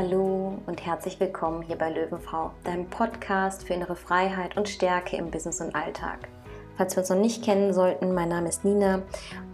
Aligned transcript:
Hallo 0.00 0.56
und 0.66 0.86
herzlich 0.86 1.18
willkommen 1.18 1.62
hier 1.62 1.74
bei 1.74 1.90
Löwenfrau, 1.90 2.52
deinem 2.62 2.88
Podcast 2.88 3.66
für 3.66 3.74
innere 3.74 3.96
Freiheit 3.96 4.56
und 4.56 4.68
Stärke 4.68 5.16
im 5.16 5.32
Business 5.32 5.60
und 5.60 5.74
Alltag. 5.74 6.28
Falls 6.76 6.94
wir 6.94 7.00
uns 7.00 7.10
noch 7.10 7.16
nicht 7.16 7.42
kennen 7.42 7.72
sollten, 7.72 8.14
mein 8.14 8.28
Name 8.28 8.48
ist 8.48 8.64
Nina 8.64 9.02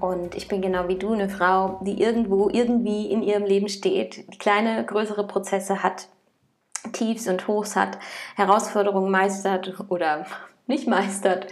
und 0.00 0.34
ich 0.34 0.46
bin 0.46 0.60
genau 0.60 0.86
wie 0.86 0.98
du 0.98 1.14
eine 1.14 1.30
Frau, 1.30 1.80
die 1.82 1.98
irgendwo 1.98 2.50
irgendwie 2.50 3.10
in 3.10 3.22
ihrem 3.22 3.44
Leben 3.44 3.70
steht, 3.70 4.34
die 4.34 4.36
kleine, 4.36 4.84
größere 4.84 5.26
Prozesse 5.26 5.82
hat, 5.82 6.10
Tiefs 6.92 7.26
und 7.26 7.48
Hochs 7.48 7.74
hat, 7.74 7.98
Herausforderungen 8.36 9.10
meistert 9.10 9.72
oder 9.88 10.26
nicht 10.66 10.86
meistert 10.86 11.46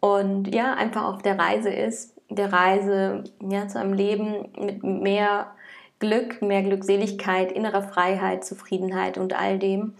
und 0.00 0.52
ja, 0.52 0.74
einfach 0.74 1.04
auf 1.04 1.22
der 1.22 1.38
Reise 1.38 1.70
ist, 1.70 2.20
der 2.28 2.52
Reise 2.52 3.22
ja, 3.48 3.68
zu 3.68 3.78
einem 3.78 3.92
Leben 3.92 4.48
mit 4.58 4.82
mehr 4.82 5.54
Glück, 5.98 6.42
mehr 6.42 6.62
Glückseligkeit, 6.62 7.52
innerer 7.52 7.82
Freiheit, 7.82 8.44
Zufriedenheit 8.44 9.18
und 9.18 9.32
all 9.38 9.58
dem. 9.58 9.94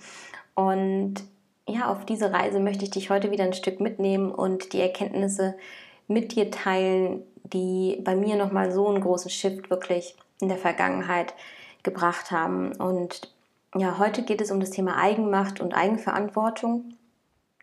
Und 0.55 1.25
ja, 1.69 1.91
auf 1.91 2.05
diese 2.05 2.33
Reise 2.33 2.61
möchte 2.61 2.85
ich 2.85 2.91
dich 2.91 3.11
heute 3.11 3.31
wieder 3.31 3.45
ein 3.45 3.55
Stück 3.55 3.81
mitnehmen 3.81 4.31
und 4.31 4.73
die 4.73 4.81
Erkenntnisse 4.81 5.55
mit 6.09 6.35
dir 6.35 6.51
teilen, 6.51 7.23
die 7.45 8.01
bei 8.05 8.15
mir 8.15 8.37
nochmal 8.37 8.71
so 8.73 8.89
einen 8.89 9.01
großen 9.01 9.31
Shift 9.31 9.71
wirklich 9.71 10.17
in 10.41 10.49
der 10.49 10.59
Vergangenheit 10.59 11.35
gebracht 11.83 12.31
haben. 12.31 12.73
Und 12.73 13.33
ja, 13.75 13.99
heute 13.99 14.23
geht 14.23 14.41
es 14.41 14.51
um 14.51 14.61
das 14.61 14.71
Thema 14.71 14.99
Eigenmacht 14.99 15.61
und 15.61 15.75
Eigenverantwortung. 15.75 16.95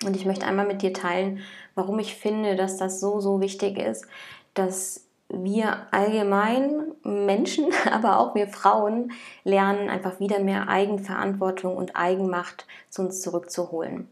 Und 0.04 0.16
ich 0.16 0.26
möchte 0.26 0.45
einmal 0.45 0.66
mit 0.66 0.82
dir 0.82 0.93
teilen, 0.93 1.41
warum 1.76 1.99
ich 1.99 2.15
finde, 2.15 2.55
dass 2.55 2.77
das 2.77 2.99
so, 2.99 3.20
so 3.20 3.40
wichtig 3.40 3.77
ist, 3.77 4.07
dass 4.54 5.05
wir 5.32 5.87
allgemein 5.91 6.93
Menschen, 7.04 7.65
aber 7.91 8.20
auch 8.20 8.35
wir 8.35 8.48
Frauen 8.48 9.12
lernen 9.43 9.90
einfach 9.90 10.20
wieder 10.20 10.40
mehr 10.40 10.68
Eigenverantwortung 10.68 11.76
und 11.76 11.96
Eigenmacht 11.96 12.65
zu 12.90 13.04
uns 13.04 13.21
zurückzuholen 13.21 14.07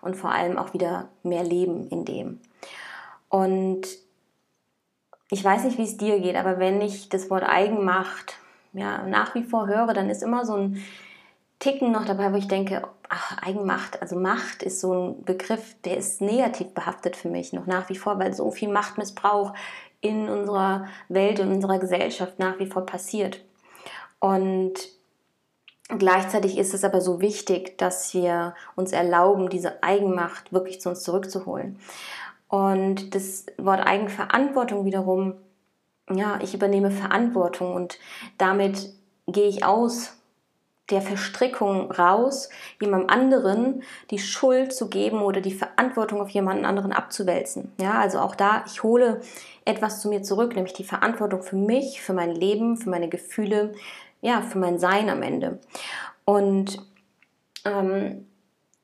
und 0.00 0.16
vor 0.16 0.30
allem 0.30 0.58
auch 0.58 0.74
wieder 0.74 1.08
mehr 1.22 1.44
Leben 1.44 1.88
in 1.88 2.04
dem. 2.04 2.40
Und 3.28 3.86
ich 5.30 5.42
weiß 5.42 5.64
nicht, 5.64 5.78
wie 5.78 5.84
es 5.84 5.96
dir 5.96 6.20
geht, 6.20 6.36
aber 6.36 6.58
wenn 6.58 6.80
ich 6.80 7.08
das 7.08 7.30
Wort 7.30 7.44
Eigenmacht 7.44 8.36
ja, 8.74 9.02
nach 9.02 9.34
wie 9.34 9.42
vor 9.42 9.66
höre, 9.66 9.94
dann 9.94 10.10
ist 10.10 10.22
immer 10.22 10.44
so 10.44 10.54
ein 10.56 10.82
Ticken 11.58 11.92
noch 11.92 12.04
dabei, 12.04 12.32
wo 12.32 12.36
ich 12.36 12.48
denke, 12.48 12.82
ach, 13.08 13.38
Eigenmacht, 13.38 14.02
also 14.02 14.16
Macht 14.16 14.62
ist 14.62 14.80
so 14.80 14.92
ein 14.92 15.24
Begriff, 15.24 15.76
der 15.84 15.96
ist 15.96 16.20
negativ 16.20 16.68
behaftet 16.74 17.14
für 17.14 17.28
mich 17.28 17.52
noch 17.52 17.66
nach 17.66 17.88
wie 17.88 17.96
vor, 17.96 18.18
weil 18.18 18.34
so 18.34 18.50
viel 18.50 18.70
Machtmissbrauch 18.70 19.52
in 20.02 20.28
unserer 20.28 20.88
Welt 21.08 21.40
und 21.40 21.50
unserer 21.50 21.78
Gesellschaft 21.78 22.38
nach 22.38 22.58
wie 22.58 22.66
vor 22.66 22.84
passiert. 22.84 23.42
Und 24.18 24.74
gleichzeitig 25.88 26.58
ist 26.58 26.74
es 26.74 26.84
aber 26.84 27.00
so 27.00 27.20
wichtig, 27.20 27.78
dass 27.78 28.12
wir 28.12 28.54
uns 28.76 28.92
erlauben, 28.92 29.48
diese 29.48 29.82
Eigenmacht 29.82 30.52
wirklich 30.52 30.80
zu 30.80 30.90
uns 30.90 31.02
zurückzuholen. 31.02 31.78
Und 32.48 33.14
das 33.14 33.46
Wort 33.56 33.80
Eigenverantwortung 33.86 34.84
wiederum, 34.84 35.34
ja, 36.10 36.38
ich 36.42 36.52
übernehme 36.52 36.90
Verantwortung 36.90 37.74
und 37.74 37.98
damit 38.36 38.92
gehe 39.26 39.48
ich 39.48 39.64
aus 39.64 40.21
der 40.92 41.02
Verstrickung 41.02 41.90
raus, 41.90 42.48
jemandem 42.80 43.10
anderen 43.10 43.82
die 44.10 44.18
Schuld 44.18 44.72
zu 44.72 44.88
geben 44.88 45.22
oder 45.22 45.40
die 45.40 45.54
Verantwortung 45.54 46.20
auf 46.20 46.28
jemanden 46.28 46.64
anderen 46.64 46.92
abzuwälzen. 46.92 47.72
Ja, 47.80 47.94
also 47.94 48.20
auch 48.20 48.34
da, 48.34 48.64
ich 48.66 48.82
hole 48.82 49.20
etwas 49.64 50.00
zu 50.00 50.08
mir 50.08 50.22
zurück, 50.22 50.54
nämlich 50.54 50.74
die 50.74 50.84
Verantwortung 50.84 51.42
für 51.42 51.56
mich, 51.56 52.02
für 52.02 52.12
mein 52.12 52.34
Leben, 52.34 52.76
für 52.76 52.90
meine 52.90 53.08
Gefühle, 53.08 53.72
ja, 54.20 54.42
für 54.42 54.58
mein 54.58 54.78
Sein 54.78 55.08
am 55.08 55.22
Ende. 55.22 55.58
Und 56.24 56.78
ähm, 57.64 58.26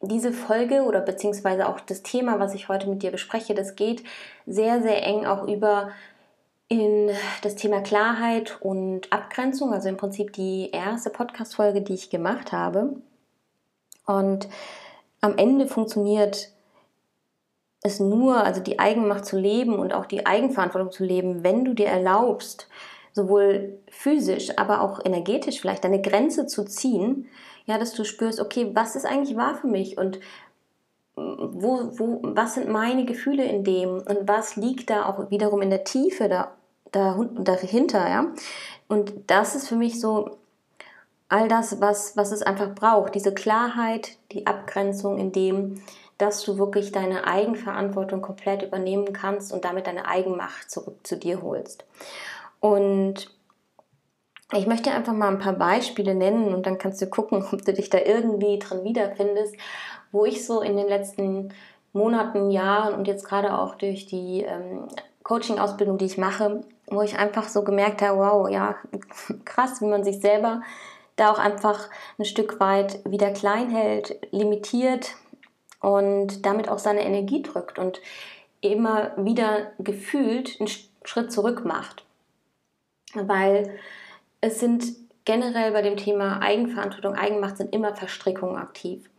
diese 0.01 0.33
Folge 0.33 0.83
oder 0.83 1.01
beziehungsweise 1.01 1.69
auch 1.69 1.81
das 1.81 2.03
Thema, 2.03 2.39
was 2.39 2.55
ich 2.55 2.69
heute 2.69 2.89
mit 2.89 3.03
dir 3.03 3.11
bespreche, 3.11 3.55
das 3.55 3.77
geht 3.77 4.03
sehr, 4.47 4.81
sehr 4.81 5.05
eng 5.05 5.27
auch 5.27 5.47
über 5.47 5.91
in 6.69 7.11
das 7.43 7.55
Thema 7.55 7.81
Klarheit 7.81 8.59
und 8.61 9.13
Abgrenzung, 9.13 9.73
also 9.73 9.89
im 9.89 9.97
Prinzip 9.97 10.33
die 10.35 10.71
erste 10.71 11.11
Podcast-Folge, 11.11 11.81
die 11.81 11.95
ich 11.95 12.11
gemacht 12.11 12.53
habe. 12.53 12.97
Und 14.07 14.49
am 15.21 15.37
Ende 15.39 15.67
funktioniert 15.67 16.51
es 17.83 18.01
nur, 18.01 18.45
also 18.45 18.61
die 18.61 18.79
Eigenmacht 18.79 19.25
zu 19.25 19.39
leben 19.39 19.79
und 19.79 19.95
auch 19.95 20.07
die 20.07 20.27
Eigenverantwortung 20.27 20.93
zu 20.93 21.05
leben, 21.05 21.43
wenn 21.43 21.65
du 21.65 21.75
dir 21.75 21.87
erlaubst, 21.87 22.69
sowohl 23.13 23.79
physisch, 23.91 24.59
aber 24.59 24.83
auch 24.83 25.05
energetisch 25.05 25.61
vielleicht 25.61 25.85
deine 25.85 26.03
Grenze 26.03 26.47
zu 26.47 26.65
ziehen, 26.65 27.29
ja, 27.67 27.79
dass 27.79 27.93
du 27.93 28.05
spürst, 28.05 28.41
okay, 28.41 28.71
was 28.75 28.97
ist 28.97 29.07
eigentlich 29.07 29.37
wahr 29.37 29.55
für 29.55 29.67
mich 29.67 29.97
und 29.97 30.21
wo, 31.17 31.99
wo, 31.99 32.21
was 32.23 32.55
sind 32.55 32.69
meine 32.69 33.05
Gefühle 33.05 33.45
in 33.45 33.65
dem 33.65 33.97
und 33.97 34.29
was 34.29 34.57
liegt 34.57 34.91
da 34.91 35.07
auch 35.07 35.31
wiederum 35.31 35.63
in 35.63 35.71
der 35.71 35.85
Tiefe 35.85 36.29
da 36.29 36.58
dahinter, 36.93 38.09
ja. 38.09 38.27
Und 38.89 39.13
das 39.27 39.55
ist 39.55 39.69
für 39.69 39.77
mich 39.77 40.01
so 40.01 40.39
all 41.29 41.49
das, 41.49 41.81
was, 41.81 42.17
was 42.17 42.33
es 42.33 42.43
einfach 42.43 42.75
braucht. 42.75 43.15
Diese 43.15 43.35
Klarheit, 43.35 44.17
die 44.33 44.47
Abgrenzung 44.47 45.19
in 45.19 45.33
dem, 45.33 45.83
dass 46.17 46.43
du 46.43 46.59
wirklich 46.59 46.91
deine 46.91 47.27
Eigenverantwortung 47.27 48.23
komplett 48.23 48.63
übernehmen 48.63 49.13
kannst 49.13 49.53
und 49.53 49.65
damit 49.65 49.87
deine 49.87 50.09
Eigenmacht 50.09 50.71
zurück 50.71 51.07
zu 51.07 51.17
dir 51.17 51.43
holst. 51.43 51.85
Und 52.61 53.31
ich 54.53 54.67
möchte 54.67 54.91
einfach 54.91 55.13
mal 55.13 55.29
ein 55.29 55.39
paar 55.39 55.53
Beispiele 55.53 56.15
nennen 56.15 56.55
und 56.55 56.67
dann 56.67 56.79
kannst 56.79 57.01
du 57.03 57.07
gucken, 57.07 57.45
ob 57.53 57.65
du 57.65 57.73
dich 57.73 57.91
da 57.91 57.99
irgendwie 57.99 58.59
drin 58.59 58.85
wiederfindest, 58.85 59.55
wo 60.11 60.25
ich 60.25 60.45
so 60.45 60.61
in 60.61 60.77
den 60.77 60.89
letzten 60.89 61.53
Monaten, 61.93 62.51
Jahren 62.51 62.95
und 62.95 63.07
jetzt 63.07 63.25
gerade 63.25 63.57
auch 63.57 63.75
durch 63.75 64.07
die 64.07 64.43
ähm, 64.43 64.89
Coaching-Ausbildung, 65.29 65.99
die 65.99 66.07
ich 66.07 66.17
mache, 66.17 66.63
wo 66.87 67.03
ich 67.03 67.19
einfach 67.19 67.49
so 67.49 67.63
gemerkt 67.63 68.01
habe, 68.01 68.19
wow, 68.19 68.49
ja, 68.49 68.77
krass, 69.45 69.83
wie 69.83 69.87
man 69.87 70.03
sich 70.03 70.21
selber 70.21 70.63
da 71.17 71.31
auch 71.31 71.39
einfach 71.39 71.91
ein 72.19 72.25
Stück 72.25 72.61
weit 72.61 73.01
wieder 73.05 73.31
klein 73.33 73.69
hält, 73.71 74.17
limitiert 74.31 75.17
und 75.81 76.47
damit 76.47 76.71
auch 76.71 76.79
seine 76.79 77.05
Energie 77.05 77.43
drückt 77.43 77.79
und 77.79 78.01
immer 78.63 79.13
wieder 79.17 79.73
gefühlt 79.79 80.59
einen 80.61 80.71
Schritt 81.05 81.31
zurück 81.31 81.65
macht. 81.65 82.05
Weil 83.15 83.79
es 84.41 84.61
sind 84.61 84.85
generell 85.27 85.73
bei 85.73 85.83
dem 85.83 85.97
Thema 85.97 86.41
Eigenverantwortung, 86.41 87.17
Eigenmacht 87.17 87.59
sind 87.59 87.75
immer 87.75 87.95
Verstrickungen 87.95 88.57
aktiv. 88.57 89.11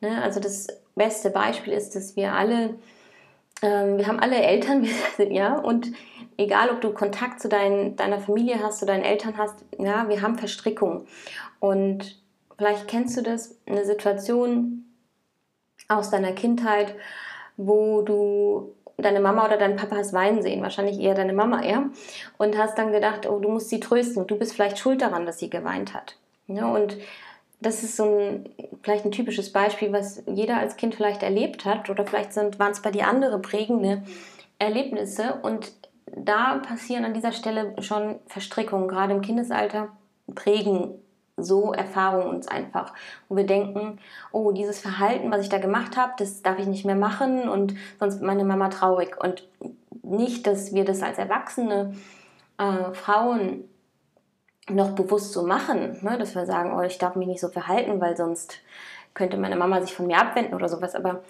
Ne? 0.00 0.20
Also 0.20 0.40
das 0.40 0.66
beste 0.96 1.30
Beispiel 1.30 1.74
ist, 1.74 1.94
dass 1.94 2.16
wir 2.16 2.32
alle 2.32 2.74
ähm, 3.64 3.96
wir 3.96 4.06
haben 4.06 4.20
alle 4.20 4.36
Eltern, 4.36 4.86
ja, 5.30 5.58
und 5.58 5.90
egal 6.36 6.70
ob 6.70 6.80
du 6.80 6.92
Kontakt 6.92 7.40
zu 7.40 7.48
dein, 7.48 7.96
deiner 7.96 8.20
Familie 8.20 8.62
hast, 8.62 8.80
zu 8.80 8.86
deinen 8.86 9.04
Eltern 9.04 9.38
hast, 9.38 9.64
ja, 9.78 10.08
wir 10.08 10.20
haben 10.20 10.36
Verstrickungen. 10.36 11.06
Und 11.60 12.20
vielleicht 12.58 12.88
kennst 12.88 13.16
du 13.16 13.22
das, 13.22 13.58
eine 13.66 13.84
Situation 13.84 14.84
aus 15.88 16.10
deiner 16.10 16.32
Kindheit, 16.32 16.94
wo 17.56 18.02
du 18.02 18.74
deine 18.98 19.20
Mama 19.20 19.46
oder 19.46 19.56
deinen 19.56 19.76
Papa 19.76 19.96
hast 19.96 20.12
weinen 20.12 20.42
sehen, 20.42 20.62
wahrscheinlich 20.62 21.00
eher 21.00 21.14
deine 21.14 21.32
Mama, 21.32 21.64
ja, 21.64 21.88
und 22.36 22.58
hast 22.58 22.76
dann 22.76 22.92
gedacht, 22.92 23.26
oh, 23.26 23.38
du 23.38 23.48
musst 23.48 23.70
sie 23.70 23.80
trösten 23.80 24.26
du 24.26 24.36
bist 24.36 24.52
vielleicht 24.52 24.78
schuld 24.78 25.00
daran, 25.00 25.26
dass 25.26 25.38
sie 25.38 25.50
geweint 25.50 25.94
hat. 25.94 26.16
Ja, 26.46 26.66
und 26.66 26.98
das 27.64 27.82
ist 27.82 27.96
so 27.96 28.04
ein, 28.04 28.48
vielleicht 28.82 29.04
ein 29.04 29.10
typisches 29.10 29.52
Beispiel, 29.52 29.92
was 29.92 30.22
jeder 30.26 30.58
als 30.58 30.76
Kind 30.76 30.94
vielleicht 30.94 31.22
erlebt 31.22 31.64
hat 31.64 31.88
oder 31.90 32.06
vielleicht 32.06 32.32
sind, 32.32 32.58
waren 32.58 32.72
es 32.72 32.82
bei 32.82 32.90
dir 32.90 33.08
andere 33.08 33.38
prägende 33.38 34.02
Erlebnisse. 34.58 35.38
Und 35.42 35.72
da 36.14 36.58
passieren 36.58 37.04
an 37.04 37.14
dieser 37.14 37.32
Stelle 37.32 37.74
schon 37.80 38.16
Verstrickungen, 38.26 38.88
gerade 38.88 39.14
im 39.14 39.22
Kindesalter 39.22 39.88
prägen 40.34 40.94
so 41.36 41.72
Erfahrungen 41.72 42.28
uns 42.28 42.46
einfach, 42.46 42.92
wo 43.28 43.36
wir 43.36 43.46
denken, 43.46 43.98
oh, 44.30 44.52
dieses 44.52 44.78
Verhalten, 44.78 45.32
was 45.32 45.42
ich 45.42 45.48
da 45.48 45.58
gemacht 45.58 45.96
habe, 45.96 46.12
das 46.18 46.42
darf 46.42 46.58
ich 46.58 46.66
nicht 46.66 46.84
mehr 46.84 46.94
machen 46.94 47.48
und 47.48 47.74
sonst 47.98 48.16
wird 48.16 48.26
meine 48.26 48.44
Mama 48.44 48.68
traurig. 48.68 49.16
Und 49.20 49.48
nicht, 50.02 50.46
dass 50.46 50.74
wir 50.74 50.84
das 50.84 51.02
als 51.02 51.18
erwachsene 51.18 51.94
äh, 52.58 52.92
Frauen 52.92 53.64
noch 54.68 54.92
bewusst 54.92 55.32
so 55.32 55.46
machen, 55.46 55.98
ne? 56.02 56.16
dass 56.18 56.34
wir 56.34 56.46
sagen, 56.46 56.74
oh, 56.76 56.82
ich 56.82 56.98
darf 56.98 57.16
mich 57.16 57.28
nicht 57.28 57.40
so 57.40 57.48
verhalten, 57.48 58.00
weil 58.00 58.16
sonst 58.16 58.58
könnte 59.12 59.36
meine 59.36 59.56
Mama 59.56 59.80
sich 59.80 59.94
von 59.94 60.06
mir 60.06 60.18
abwenden 60.18 60.54
oder 60.54 60.68
sowas. 60.68 60.94
Aber 60.94 61.22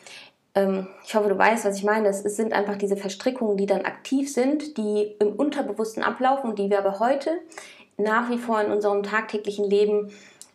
ähm, 0.54 0.86
ich 1.04 1.14
hoffe, 1.14 1.28
du 1.28 1.36
weißt, 1.36 1.64
was 1.64 1.76
ich 1.76 1.84
meine. 1.84 2.08
Es, 2.08 2.24
es, 2.24 2.36
sind 2.36 2.52
einfach 2.52 2.76
diese 2.76 2.96
Verstrickungen, 2.96 3.56
die 3.56 3.66
dann 3.66 3.84
aktiv 3.84 4.32
sind, 4.32 4.76
die 4.78 5.16
im 5.18 5.32
Unterbewussten 5.34 6.02
ablaufen 6.02 6.50
und 6.50 6.58
die 6.58 6.70
wir 6.70 6.78
aber 6.78 7.00
heute 7.00 7.30
nach 7.96 8.30
wie 8.30 8.38
vor 8.38 8.60
in 8.60 8.72
unserem 8.72 9.02
tagtäglichen 9.02 9.68
Leben 9.68 10.10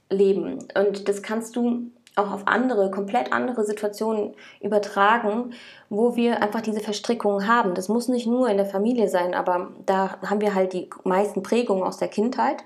leben. 0.10 0.60
Und 0.76 1.08
das 1.08 1.22
kannst 1.22 1.56
du 1.56 1.92
auch 2.20 2.32
auf 2.32 2.48
andere, 2.48 2.92
komplett 2.92 3.34
andere 3.34 3.64
Situationen 3.64 4.36
übertragen, 4.62 5.54
wo 5.90 6.16
wir 6.16 6.42
einfach 6.42 6.62
diese 6.62 6.82
Verstrickungen 6.82 7.48
haben. 7.48 7.74
Das 7.74 7.90
muss 7.90 8.08
nicht 8.08 8.28
nur 8.28 8.50
in 8.50 8.58
der 8.58 8.66
Familie 8.66 9.08
sein, 9.08 9.34
aber 9.34 9.72
da 9.86 10.18
haben 10.26 10.42
wir 10.42 10.54
halt 10.54 10.74
die 10.74 10.90
meisten 11.04 11.44
Prägungen 11.44 11.84
aus 11.84 11.98
der 11.98 12.10
Kindheit. 12.10 12.58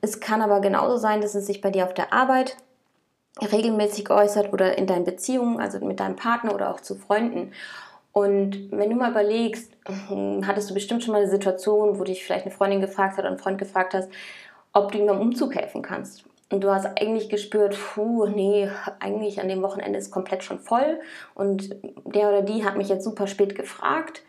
Es 0.00 0.20
kann 0.20 0.42
aber 0.42 0.60
genauso 0.60 0.96
sein, 0.96 1.20
dass 1.20 1.34
es 1.34 1.46
sich 1.46 1.60
bei 1.60 1.70
dir 1.70 1.84
auf 1.84 1.94
der 1.94 2.12
Arbeit 2.12 2.56
regelmäßig 3.40 4.10
äußert 4.10 4.52
oder 4.52 4.76
in 4.76 4.86
deinen 4.86 5.04
Beziehungen, 5.04 5.60
also 5.60 5.78
mit 5.84 6.00
deinem 6.00 6.16
Partner 6.16 6.54
oder 6.54 6.70
auch 6.70 6.80
zu 6.80 6.94
Freunden. 6.94 7.52
Und 8.12 8.70
wenn 8.72 8.90
du 8.90 8.96
mal 8.96 9.10
überlegst, 9.10 9.72
hm, 10.08 10.46
hattest 10.46 10.70
du 10.70 10.74
bestimmt 10.74 11.04
schon 11.04 11.12
mal 11.12 11.22
eine 11.22 11.30
Situation, 11.30 11.98
wo 11.98 12.04
dich 12.04 12.24
vielleicht 12.24 12.44
eine 12.44 12.54
Freundin 12.54 12.80
gefragt 12.80 13.16
hat 13.16 13.20
oder 13.20 13.30
ein 13.30 13.38
Freund 13.38 13.58
gefragt 13.58 13.94
hast, 13.94 14.08
ob 14.72 14.92
du 14.92 14.98
ihm 14.98 15.06
beim 15.06 15.20
Umzug 15.20 15.54
helfen 15.54 15.82
kannst. 15.82 16.24
Und 16.50 16.64
du 16.64 16.70
hast 16.70 16.86
eigentlich 16.86 17.28
gespürt, 17.28 17.78
puh, 17.78 18.26
nee, 18.26 18.68
eigentlich 18.98 19.40
an 19.40 19.48
dem 19.48 19.62
Wochenende 19.62 19.98
ist 19.98 20.10
komplett 20.10 20.42
schon 20.42 20.58
voll. 20.58 21.00
Und 21.34 21.70
der 22.04 22.28
oder 22.28 22.42
die 22.42 22.64
hat 22.64 22.76
mich 22.76 22.88
jetzt 22.88 23.04
super 23.04 23.28
spät 23.28 23.54
gefragt. 23.54 24.22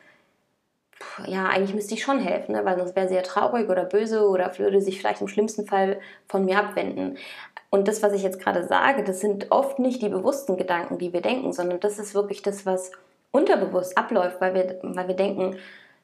Ja, 1.26 1.48
eigentlich 1.48 1.74
müsste 1.74 1.96
ich 1.96 2.04
schon 2.04 2.20
helfen, 2.20 2.54
ne? 2.54 2.64
weil 2.64 2.78
sonst 2.78 2.96
wäre 2.96 3.08
sie 3.08 3.16
ja 3.16 3.24
traurig 3.24 3.70
oder 3.70 3.86
böse 3.86 4.28
oder 4.28 4.56
würde 4.60 4.82
sich 4.82 5.00
vielleicht 5.00 5.22
im 5.22 5.28
schlimmsten 5.28 5.66
Fall 5.66 6.00
von 6.28 6.46
mir 6.46 6.60
abwenden. 6.60 7.18
Und 7.72 7.88
das, 7.88 8.04
was 8.04 8.14
ich 8.14 8.22
jetzt 8.22 8.40
gerade 8.40 8.68
sage, 8.68 9.04
das 9.04 9.20
sind 9.20 9.48
oft 9.50 9.80
nicht 9.80 10.04
die 10.04 10.10
bewussten 10.10 10.58
Gedanken, 10.58 11.00
die 11.00 11.14
wir 11.14 11.22
denken, 11.22 11.54
sondern 11.54 11.80
das 11.80 11.98
ist 11.98 12.14
wirklich 12.14 12.44
das, 12.44 12.68
was 12.68 12.92
unterbewusst 13.32 13.98
abläuft, 13.98 14.40
weil 14.42 14.54
wir, 14.54 14.80
weil 14.84 15.08
wir 15.08 15.16
denken, 15.16 15.58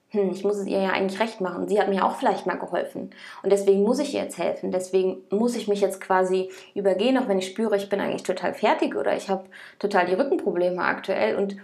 hm, 0.09 0.31
ich 0.31 0.43
muss 0.43 0.57
es 0.57 0.67
ihr 0.67 0.81
ja 0.81 0.91
eigentlich 0.91 1.19
recht 1.19 1.41
machen. 1.41 1.67
Sie 1.67 1.79
hat 1.79 1.89
mir 1.89 2.05
auch 2.05 2.15
vielleicht 2.15 2.45
mal 2.45 2.57
geholfen. 2.57 3.11
Und 3.43 3.51
deswegen 3.51 3.83
muss 3.83 3.99
ich 3.99 4.13
ihr 4.13 4.21
jetzt 4.21 4.37
helfen. 4.37 4.71
Deswegen 4.71 5.17
muss 5.29 5.55
ich 5.55 5.67
mich 5.67 5.81
jetzt 5.81 5.99
quasi 5.99 6.49
übergehen, 6.73 7.17
auch 7.17 7.27
wenn 7.27 7.39
ich 7.39 7.47
spüre, 7.47 7.75
ich 7.75 7.89
bin 7.89 7.99
eigentlich 7.99 8.23
total 8.23 8.53
fertig 8.53 8.95
oder 8.95 9.15
ich 9.15 9.29
habe 9.29 9.45
total 9.79 10.05
die 10.05 10.13
Rückenprobleme 10.13 10.81
aktuell. 10.81 11.35
Und 11.35 11.57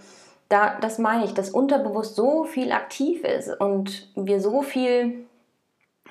da, 0.50 0.78
das 0.82 1.00
meine 1.00 1.24
ich, 1.24 1.34
dass 1.34 1.52
unterbewusst 1.52 2.16
so 2.16 2.44
viel 2.44 2.74
aktiv 2.74 3.24
ist 3.24 3.50
und 3.60 4.10
wir 4.16 4.42
so 4.42 4.62
viel 4.62 5.26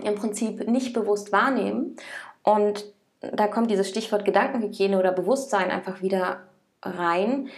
im 0.03 0.15
Prinzip 0.15 0.67
nicht 0.69 0.95
bewusst 0.95 1.33
wahrnehmen. 1.33 1.97
Und 2.43 2.87
da 3.21 3.47
kommt 3.47 3.71
dieses 3.71 3.89
Stichwort 3.89 4.25
Gedankenhygiene 4.25 4.99
oder 4.99 5.13
Bewusstsein 5.13 5.71
einfach 5.71 6.01
wieder 6.01 6.41
rein, 6.83 7.51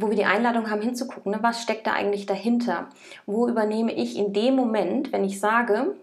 wo 0.00 0.08
wir 0.08 0.16
die 0.16 0.24
Einladung 0.24 0.70
haben 0.70 0.82
hinzugucken, 0.82 1.32
ne? 1.32 1.38
was 1.42 1.62
steckt 1.62 1.86
da 1.86 1.92
eigentlich 1.92 2.26
dahinter? 2.26 2.88
Wo 3.26 3.48
übernehme 3.48 3.92
ich 3.92 4.16
in 4.16 4.32
dem 4.32 4.54
Moment, 4.56 5.12
wenn 5.12 5.24
ich 5.24 5.40
sage, 5.40 5.94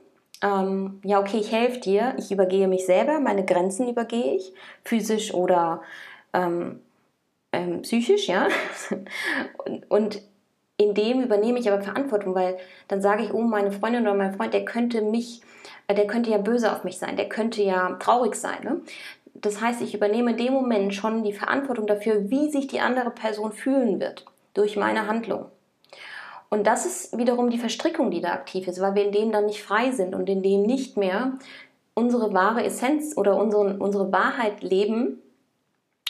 ähm, 0.41 0.99
ja, 1.03 1.19
okay, 1.19 1.37
ich 1.37 1.51
helfe 1.51 1.79
dir, 1.79 2.15
ich 2.17 2.31
übergehe 2.31 2.67
mich 2.67 2.85
selber, 2.85 3.19
meine 3.19 3.45
Grenzen 3.45 3.87
übergehe 3.87 4.35
ich, 4.35 4.53
physisch 4.83 5.33
oder 5.33 5.81
ähm, 6.33 6.81
ähm, 7.51 7.81
psychisch, 7.81 8.27
ja. 8.27 8.47
und, 9.65 9.85
und 9.89 10.21
in 10.77 10.93
dem 10.93 11.21
übernehme 11.21 11.59
ich 11.59 11.71
aber 11.71 11.81
Verantwortung, 11.81 12.35
weil 12.35 12.57
dann 12.89 13.01
sage 13.01 13.23
ich, 13.23 13.33
oh, 13.33 13.41
meine 13.41 13.71
Freundin 13.71 14.01
oder 14.01 14.13
mein 14.13 14.33
Freund, 14.33 14.53
der 14.53 14.65
könnte 14.65 15.01
mich 15.01 15.41
äh, 15.87 15.95
der 15.95 16.07
könnte 16.07 16.31
ja 16.31 16.37
böse 16.37 16.71
auf 16.71 16.83
mich 16.83 16.97
sein, 16.97 17.15
der 17.15 17.29
könnte 17.29 17.61
ja 17.61 17.93
traurig 17.99 18.35
sein. 18.35 18.63
Ne? 18.63 18.81
Das 19.35 19.61
heißt, 19.61 19.81
ich 19.81 19.93
übernehme 19.93 20.31
in 20.31 20.37
dem 20.37 20.53
Moment 20.53 20.93
schon 20.93 21.23
die 21.23 21.33
Verantwortung 21.33 21.87
dafür, 21.87 22.29
wie 22.29 22.49
sich 22.49 22.67
die 22.67 22.79
andere 22.79 23.11
Person 23.11 23.51
fühlen 23.51 23.99
wird 23.99 24.25
durch 24.53 24.77
meine 24.77 25.07
Handlung. 25.07 25.45
Und 26.49 26.65
das 26.65 26.85
ist 26.85 27.17
wiederum 27.17 27.49
die 27.49 27.57
Verstrickung, 27.57 28.11
die 28.11 28.21
da 28.21 28.31
aktiv 28.31 28.67
ist, 28.67 28.79
weil 28.79 28.95
wir 28.95 29.05
in 29.05 29.11
dem 29.11 29.31
dann 29.31 29.45
nicht 29.45 29.61
frei 29.61 29.91
sind 29.91 30.15
und 30.15 30.29
in 30.29 30.41
dem 30.41 30.63
nicht 30.63 30.95
mehr 30.95 31.33
unsere 31.93 32.33
wahre 32.33 32.63
Essenz 32.63 33.17
oder 33.17 33.35
unsere, 33.37 33.77
unsere 33.77 34.11
Wahrheit 34.11 34.63
leben 34.63 35.21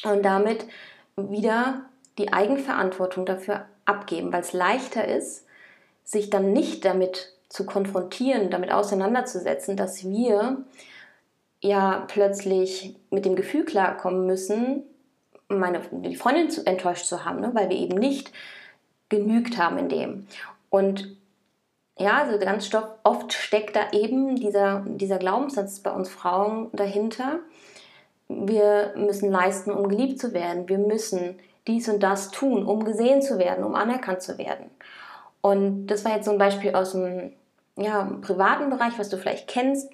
und 0.03 0.23
damit 0.23 0.67
wieder 1.15 1.85
die 2.17 2.31
Eigenverantwortung 2.31 3.25
dafür 3.25 3.65
abgeben, 3.85 4.31
weil 4.31 4.41
es 4.41 4.53
leichter 4.53 5.07
ist, 5.07 5.45
sich 6.03 6.29
dann 6.29 6.53
nicht 6.53 6.85
damit 6.85 7.33
zu 7.49 7.65
konfrontieren, 7.65 8.49
damit 8.49 8.71
auseinanderzusetzen, 8.71 9.77
dass 9.77 10.03
wir 10.03 10.63
ja 11.61 12.05
plötzlich 12.07 12.95
mit 13.09 13.25
dem 13.25 13.35
Gefühl 13.35 13.65
klarkommen 13.65 14.25
müssen, 14.25 14.83
meine 15.47 15.81
die 15.91 16.15
Freundin 16.15 16.49
zu, 16.49 16.65
enttäuscht 16.65 17.05
zu 17.05 17.25
haben, 17.25 17.41
ne? 17.41 17.51
weil 17.53 17.69
wir 17.69 17.77
eben 17.77 17.97
nicht 17.97 18.31
genügt 19.09 19.57
haben 19.57 19.77
in 19.77 19.89
dem. 19.89 20.27
Und 20.69 21.15
ja, 21.97 22.23
also 22.23 22.37
ganz 22.39 22.69
oft 23.03 23.33
steckt 23.33 23.75
da 23.75 23.91
eben 23.91 24.35
dieser, 24.35 24.83
dieser 24.85 25.17
Glaubenssatz 25.17 25.79
bei 25.79 25.91
uns 25.91 26.09
Frauen 26.09 26.69
dahinter. 26.73 27.39
Wir 28.27 28.93
müssen 28.97 29.31
leisten, 29.31 29.71
um 29.71 29.87
geliebt 29.87 30.19
zu 30.19 30.33
werden. 30.33 30.67
Wir 30.67 30.79
müssen 30.79 31.39
dies 31.67 31.87
und 31.87 32.03
das 32.03 32.31
tun, 32.31 32.65
um 32.65 32.83
gesehen 32.83 33.21
zu 33.21 33.39
werden, 33.39 33.63
um 33.63 33.75
anerkannt 33.75 34.21
zu 34.21 34.37
werden. 34.37 34.69
Und 35.41 35.87
das 35.87 36.03
war 36.03 36.15
jetzt 36.15 36.25
so 36.25 36.31
ein 36.31 36.37
Beispiel 36.37 36.75
aus 36.75 36.91
dem 36.91 37.31
ja, 37.77 38.03
privaten 38.21 38.69
Bereich, 38.69 38.97
was 38.97 39.09
du 39.09 39.17
vielleicht 39.17 39.47
kennst, 39.47 39.89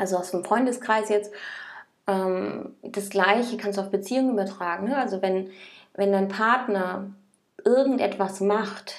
also 0.00 0.16
aus 0.16 0.30
dem 0.30 0.44
Freundeskreis 0.44 1.08
jetzt. 1.08 1.32
Ähm, 2.06 2.74
das 2.82 3.10
Gleiche 3.10 3.56
kannst 3.56 3.78
du 3.78 3.82
auf 3.82 3.90
Beziehungen 3.90 4.32
übertragen. 4.32 4.88
Ne? 4.88 4.96
Also 4.96 5.22
wenn, 5.22 5.50
wenn 5.94 6.12
dein 6.12 6.28
Partner 6.28 7.06
irgendetwas 7.64 8.40
macht, 8.40 8.94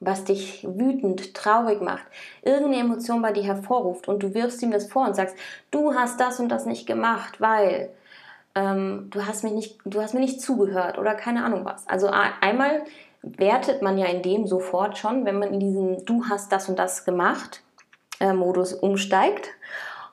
was 0.00 0.24
dich 0.24 0.66
wütend, 0.66 1.34
traurig 1.34 1.82
macht, 1.82 2.04
irgendeine 2.42 2.78
Emotion 2.78 3.20
bei 3.20 3.32
dir 3.32 3.42
hervorruft 3.42 4.08
und 4.08 4.22
du 4.22 4.32
wirfst 4.32 4.62
ihm 4.62 4.70
das 4.70 4.86
vor 4.86 5.06
und 5.06 5.14
sagst, 5.14 5.36
du 5.70 5.94
hast 5.94 6.18
das 6.18 6.40
und 6.40 6.48
das 6.48 6.64
nicht 6.64 6.86
gemacht, 6.86 7.40
weil 7.40 7.90
ähm, 8.54 9.08
du 9.10 9.26
hast 9.26 9.44
mich 9.44 9.52
nicht, 9.52 9.78
du 9.84 10.00
hast 10.00 10.14
mir 10.14 10.20
nicht 10.20 10.40
zugehört 10.40 10.96
oder 10.96 11.14
keine 11.14 11.44
Ahnung 11.44 11.66
was. 11.66 11.86
Also 11.86 12.10
einmal 12.40 12.82
wertet 13.22 13.82
man 13.82 13.98
ja 13.98 14.06
in 14.06 14.22
dem 14.22 14.46
sofort 14.46 14.96
schon, 14.96 15.26
wenn 15.26 15.38
man 15.38 15.52
in 15.52 15.60
diesen 15.60 16.04
Du 16.06 16.24
hast 16.30 16.50
das 16.50 16.70
und 16.70 16.78
das 16.78 17.04
gemacht 17.04 17.62
äh, 18.20 18.32
Modus 18.32 18.72
umsteigt. 18.72 19.50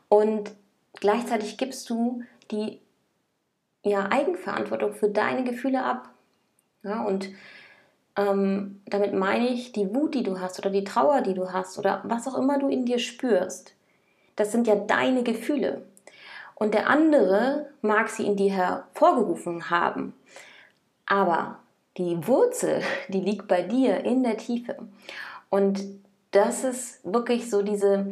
Und 0.09 0.51
gleichzeitig 0.93 1.57
gibst 1.57 1.89
du 1.89 2.23
die 2.51 2.79
ja, 3.83 4.11
Eigenverantwortung 4.11 4.93
für 4.93 5.09
deine 5.09 5.43
Gefühle 5.43 5.83
ab. 5.83 6.09
Ja, 6.83 7.03
und 7.03 7.29
ähm, 8.15 8.81
damit 8.85 9.13
meine 9.13 9.49
ich 9.49 9.71
die 9.71 9.93
Wut, 9.93 10.15
die 10.15 10.23
du 10.23 10.39
hast 10.39 10.59
oder 10.59 10.69
die 10.69 10.83
Trauer, 10.83 11.21
die 11.21 11.33
du 11.33 11.51
hast 11.51 11.77
oder 11.77 12.01
was 12.05 12.27
auch 12.27 12.37
immer 12.37 12.59
du 12.59 12.67
in 12.67 12.85
dir 12.85 12.99
spürst. 12.99 13.75
Das 14.35 14.51
sind 14.51 14.67
ja 14.67 14.75
deine 14.75 15.23
Gefühle. 15.23 15.83
Und 16.55 16.73
der 16.73 16.89
andere 16.89 17.69
mag 17.81 18.09
sie 18.09 18.25
in 18.25 18.35
dir 18.35 18.51
hervorgerufen 18.51 19.69
haben. 19.69 20.13
Aber 21.05 21.59
die 21.97 22.27
Wurzel, 22.27 22.81
die 23.09 23.21
liegt 23.21 23.47
bei 23.47 23.61
dir 23.61 24.03
in 24.03 24.23
der 24.23 24.37
Tiefe. 24.37 24.77
Und 25.49 25.83
das 26.31 26.63
ist 26.63 26.99
wirklich 27.03 27.49
so 27.49 27.61
diese, 27.61 28.11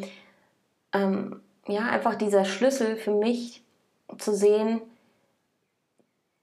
ähm, 0.93 1.41
ja, 1.67 1.81
einfach 1.83 2.15
dieser 2.15 2.45
Schlüssel 2.45 2.95
für 2.95 3.11
mich 3.11 3.63
zu 4.17 4.33
sehen, 4.33 4.81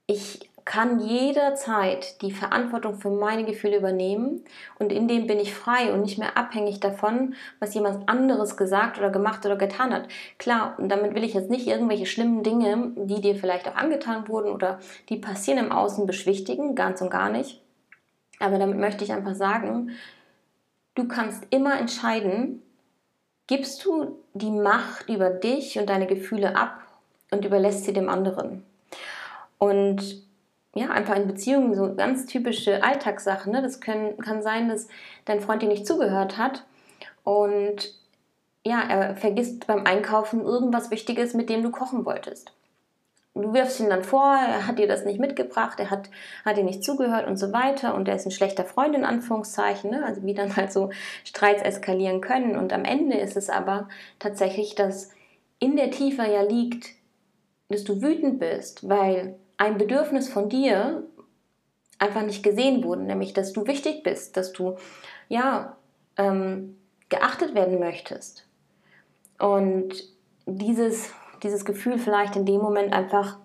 ich 0.06 0.50
kann 0.64 1.00
jederzeit 1.00 2.22
die 2.22 2.30
Verantwortung 2.30 2.94
für 2.94 3.10
meine 3.10 3.44
Gefühle 3.44 3.78
übernehmen 3.78 4.44
und 4.78 4.92
in 4.92 5.08
dem 5.08 5.26
bin 5.26 5.40
ich 5.40 5.54
frei 5.54 5.92
und 5.92 6.02
nicht 6.02 6.18
mehr 6.18 6.36
abhängig 6.36 6.78
davon, 6.80 7.34
was 7.58 7.74
jemand 7.74 8.08
anderes 8.08 8.56
gesagt 8.56 8.98
oder 8.98 9.10
gemacht 9.10 9.44
oder 9.44 9.56
getan 9.56 9.92
hat. 9.92 10.08
Klar, 10.38 10.76
und 10.78 10.88
damit 10.88 11.14
will 11.14 11.24
ich 11.24 11.34
jetzt 11.34 11.50
nicht 11.50 11.66
irgendwelche 11.66 12.06
schlimmen 12.06 12.42
Dinge, 12.42 12.92
die 12.96 13.20
dir 13.20 13.34
vielleicht 13.34 13.68
auch 13.68 13.74
angetan 13.74 14.28
wurden 14.28 14.52
oder 14.52 14.78
die 15.08 15.16
passieren 15.16 15.58
im 15.58 15.72
Außen 15.72 16.06
beschwichtigen, 16.06 16.74
ganz 16.74 17.00
und 17.00 17.10
gar 17.10 17.30
nicht. 17.30 17.60
Aber 18.38 18.58
damit 18.58 18.78
möchte 18.78 19.04
ich 19.04 19.12
einfach 19.12 19.34
sagen, 19.34 19.90
du 20.94 21.08
kannst 21.08 21.44
immer 21.50 21.78
entscheiden, 21.78 22.62
gibst 23.46 23.84
du 23.84 24.18
die 24.34 24.50
Macht 24.50 25.08
über 25.08 25.30
dich 25.30 25.78
und 25.78 25.88
deine 25.88 26.06
Gefühle 26.06 26.56
ab 26.56 26.80
und 27.30 27.44
überlässt 27.44 27.84
sie 27.84 27.92
dem 27.92 28.08
anderen. 28.08 28.64
Und 29.58 30.22
ja, 30.74 30.90
einfach 30.90 31.16
in 31.16 31.26
Beziehungen 31.26 31.74
so 31.74 31.94
ganz 31.94 32.26
typische 32.26 32.82
Alltagssachen. 32.82 33.52
Ne? 33.52 33.62
Das 33.62 33.80
können, 33.80 34.16
kann 34.18 34.42
sein, 34.42 34.68
dass 34.68 34.88
dein 35.24 35.40
Freund 35.40 35.62
dir 35.62 35.68
nicht 35.68 35.86
zugehört 35.86 36.38
hat 36.38 36.64
und 37.24 37.94
ja, 38.64 38.80
er 38.80 39.16
vergisst 39.16 39.66
beim 39.66 39.86
Einkaufen 39.86 40.42
irgendwas 40.42 40.90
Wichtiges, 40.90 41.34
mit 41.34 41.48
dem 41.48 41.62
du 41.62 41.70
kochen 41.70 42.04
wolltest. 42.04 42.52
Du 43.34 43.54
wirfst 43.54 43.80
ihm 43.80 43.88
dann 43.88 44.04
vor, 44.04 44.34
er 44.34 44.66
hat 44.66 44.78
dir 44.78 44.86
das 44.86 45.06
nicht 45.06 45.18
mitgebracht, 45.18 45.80
er 45.80 45.90
hat, 45.90 46.10
hat 46.44 46.58
dir 46.58 46.64
nicht 46.64 46.84
zugehört 46.84 47.26
und 47.26 47.38
so 47.38 47.50
weiter 47.52 47.94
und 47.94 48.06
er 48.06 48.16
ist 48.16 48.26
ein 48.26 48.30
schlechter 48.30 48.66
Freund 48.66 48.94
in 48.94 49.06
Anführungszeichen, 49.06 49.90
ne? 49.90 50.04
also 50.04 50.22
wie 50.22 50.34
dann 50.34 50.54
halt 50.54 50.70
so 50.70 50.90
Streits 51.24 51.62
eskalieren 51.62 52.20
können. 52.20 52.56
Und 52.56 52.74
am 52.74 52.84
Ende 52.84 53.16
ist 53.16 53.38
es 53.38 53.48
aber 53.48 53.88
tatsächlich, 54.18 54.74
dass 54.74 55.10
in 55.58 55.76
der 55.76 55.90
Tiefe 55.90 56.22
ja 56.22 56.42
liegt, 56.42 56.90
dass 57.70 57.84
du 57.84 58.02
wütend 58.02 58.38
bist, 58.38 58.86
weil 58.86 59.36
ein 59.56 59.78
Bedürfnis 59.78 60.28
von 60.28 60.50
dir 60.50 61.04
einfach 61.98 62.22
nicht 62.22 62.42
gesehen 62.42 62.84
wurde, 62.84 63.02
nämlich 63.02 63.32
dass 63.32 63.52
du 63.52 63.66
wichtig 63.66 64.02
bist, 64.02 64.36
dass 64.36 64.52
du 64.52 64.76
ja 65.28 65.76
ähm, 66.18 66.76
geachtet 67.08 67.54
werden 67.54 67.78
möchtest. 67.78 68.46
Und 69.38 69.94
dieses, 70.46 71.10
dieses 71.42 71.64
Gefühl 71.64 71.98
vielleicht 71.98 72.36
in 72.36 72.46
dem 72.46 72.60
Moment 72.60 72.92
einfach, 72.92 73.38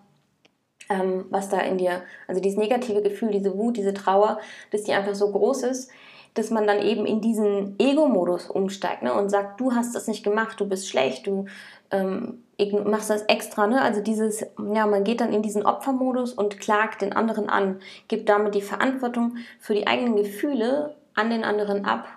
ähm, 0.90 1.26
was 1.30 1.50
da 1.50 1.60
in 1.60 1.78
dir, 1.78 2.04
also 2.28 2.42
dieses 2.42 2.58
negative 2.58 3.02
Gefühl, 3.02 3.32
diese 3.32 3.58
Wut, 3.58 3.78
diese 3.78 3.94
Trauer, 3.94 4.40
dass 4.72 4.84
die 4.84 4.94
einfach 4.94 5.16
so 5.16 5.32
groß 5.32 5.64
ist, 5.64 5.92
dass 6.34 6.52
man 6.52 6.68
dann 6.68 6.82
eben 6.82 7.06
in 7.06 7.20
diesen 7.20 7.76
Ego-Modus 7.80 8.50
umsteigt 8.50 9.02
ne? 9.02 9.14
und 9.14 9.30
sagt, 9.30 9.60
du 9.60 9.74
hast 9.74 9.96
das 9.96 10.08
nicht 10.08 10.24
gemacht, 10.24 10.60
du 10.60 10.68
bist 10.68 10.88
schlecht, 10.88 11.26
du 11.26 11.46
ähm, 11.90 12.44
machst 12.86 13.10
das 13.10 13.24
extra. 13.24 13.66
Ne? 13.66 13.82
Also 13.82 14.02
dieses, 14.02 14.42
ja, 14.42 14.86
man 14.86 15.04
geht 15.04 15.22
dann 15.22 15.34
in 15.34 15.42
diesen 15.42 15.66
Opfermodus 15.66 16.34
und 16.34 16.60
klagt 16.60 17.02
den 17.02 17.14
anderen 17.14 17.50
an, 17.50 17.80
gibt 18.08 18.30
damit 18.30 18.54
die 18.54 18.62
Verantwortung 18.62 19.38
für 19.60 19.74
die 19.74 19.88
eigenen 19.88 20.16
Gefühle 20.16 20.96
an 21.16 21.30
den 21.32 21.44
anderen 21.44 21.86
ab. 21.86 22.08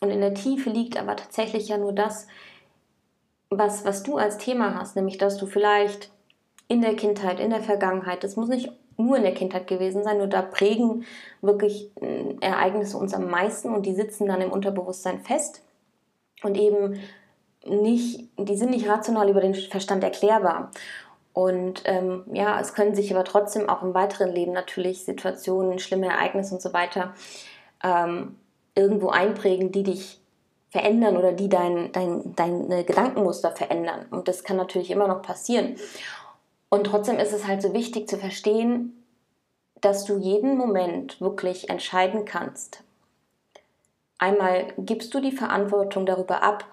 Und 0.00 0.10
in 0.10 0.20
der 0.20 0.34
Tiefe 0.34 0.70
liegt 0.70 0.98
aber 0.98 1.16
tatsächlich 1.16 1.68
ja 1.68 1.78
nur 1.78 1.92
das, 1.92 2.26
was, 3.50 3.84
was 3.84 4.02
du 4.02 4.16
als 4.16 4.38
Thema 4.38 4.74
hast, 4.78 4.96
nämlich 4.96 5.18
dass 5.18 5.36
du 5.36 5.46
vielleicht 5.46 6.10
in 6.68 6.80
der 6.80 6.94
Kindheit, 6.94 7.40
in 7.40 7.50
der 7.50 7.60
Vergangenheit, 7.60 8.22
das 8.22 8.36
muss 8.36 8.48
nicht 8.48 8.72
nur 8.96 9.16
in 9.16 9.24
der 9.24 9.34
Kindheit 9.34 9.66
gewesen 9.66 10.04
sein, 10.04 10.18
nur 10.18 10.28
da 10.28 10.42
prägen 10.42 11.04
wirklich 11.40 11.90
äh, 12.00 12.36
Ereignisse 12.40 12.96
uns 12.96 13.12
am 13.12 13.28
meisten 13.28 13.74
und 13.74 13.86
die 13.86 13.94
sitzen 13.94 14.26
dann 14.26 14.40
im 14.40 14.52
Unterbewusstsein 14.52 15.20
fest 15.20 15.62
und 16.42 16.56
eben 16.56 17.00
nicht, 17.66 18.28
die 18.38 18.56
sind 18.56 18.70
nicht 18.70 18.88
rational 18.88 19.28
über 19.28 19.40
den 19.40 19.54
Verstand 19.54 20.04
erklärbar. 20.04 20.70
Und 21.32 21.82
ähm, 21.84 22.24
ja, 22.32 22.58
es 22.60 22.74
können 22.74 22.94
sich 22.94 23.14
aber 23.14 23.24
trotzdem 23.24 23.68
auch 23.68 23.82
im 23.82 23.94
weiteren 23.94 24.30
Leben 24.30 24.52
natürlich 24.52 25.04
Situationen, 25.04 25.78
schlimme 25.78 26.06
Ereignisse 26.06 26.54
und 26.54 26.62
so 26.62 26.72
weiter 26.72 27.14
ähm, 27.84 28.36
irgendwo 28.74 29.10
einprägen, 29.10 29.72
die 29.72 29.82
dich 29.82 30.19
verändern 30.70 31.16
oder 31.16 31.32
die 31.32 31.48
dein, 31.48 31.92
dein, 31.92 32.34
deine 32.36 32.84
Gedankenmuster 32.84 33.50
verändern. 33.50 34.06
Und 34.10 34.28
das 34.28 34.44
kann 34.44 34.56
natürlich 34.56 34.90
immer 34.90 35.08
noch 35.08 35.22
passieren. 35.22 35.76
Und 36.68 36.84
trotzdem 36.84 37.18
ist 37.18 37.32
es 37.32 37.46
halt 37.46 37.60
so 37.60 37.74
wichtig 37.74 38.08
zu 38.08 38.16
verstehen, 38.16 39.04
dass 39.80 40.04
du 40.04 40.18
jeden 40.18 40.56
Moment 40.56 41.20
wirklich 41.20 41.68
entscheiden 41.68 42.24
kannst. 42.24 42.84
Einmal 44.18 44.72
gibst 44.78 45.14
du 45.14 45.20
die 45.20 45.32
Verantwortung 45.32 46.06
darüber 46.06 46.42
ab, 46.42 46.66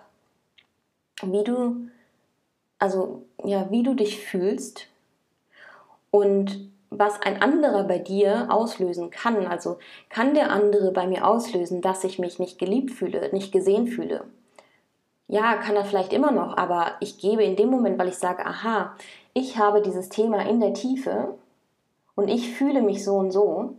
wie 1.23 1.43
du, 1.43 1.89
also 2.77 3.23
ja, 3.43 3.71
wie 3.71 3.81
du 3.81 3.95
dich 3.95 4.19
fühlst 4.19 4.87
und 6.11 6.69
was 6.89 7.21
ein 7.21 7.41
anderer 7.41 7.83
bei 7.83 7.99
dir 7.99 8.47
auslösen 8.49 9.09
kann. 9.09 9.47
Also 9.47 9.77
kann 10.09 10.33
der 10.33 10.51
andere 10.51 10.91
bei 10.91 11.07
mir 11.07 11.27
auslösen, 11.27 11.81
dass 11.81 12.03
ich 12.03 12.19
mich 12.19 12.39
nicht 12.39 12.59
geliebt 12.59 12.91
fühle, 12.91 13.29
nicht 13.33 13.51
gesehen 13.51 13.87
fühle. 13.87 14.23
Ja, 15.27 15.55
kann 15.55 15.75
er 15.75 15.83
vielleicht 15.83 16.13
immer 16.13 16.31
noch, 16.31 16.55
aber 16.55 16.93
ich 17.01 17.19
gebe 17.19 17.43
in 17.43 17.57
dem 17.57 17.69
Moment, 17.69 17.99
weil 17.99 18.07
ich 18.07 18.17
sage, 18.17 18.45
aha, 18.45 18.95
ich 19.33 19.57
habe 19.57 19.81
dieses 19.81 20.07
Thema 20.07 20.47
in 20.47 20.61
der 20.61 20.73
Tiefe 20.73 21.35
und 22.15 22.29
ich 22.29 22.53
fühle 22.53 22.81
mich 22.81 23.03
so 23.03 23.15
und 23.15 23.31
so, 23.31 23.75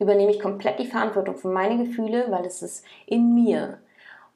übernehme 0.00 0.32
ich 0.32 0.40
komplett 0.40 0.80
die 0.80 0.86
Verantwortung 0.86 1.36
für 1.36 1.48
meine 1.48 1.84
Gefühle, 1.84 2.26
weil 2.30 2.44
es 2.44 2.62
ist 2.62 2.84
in 3.06 3.34
mir. 3.34 3.78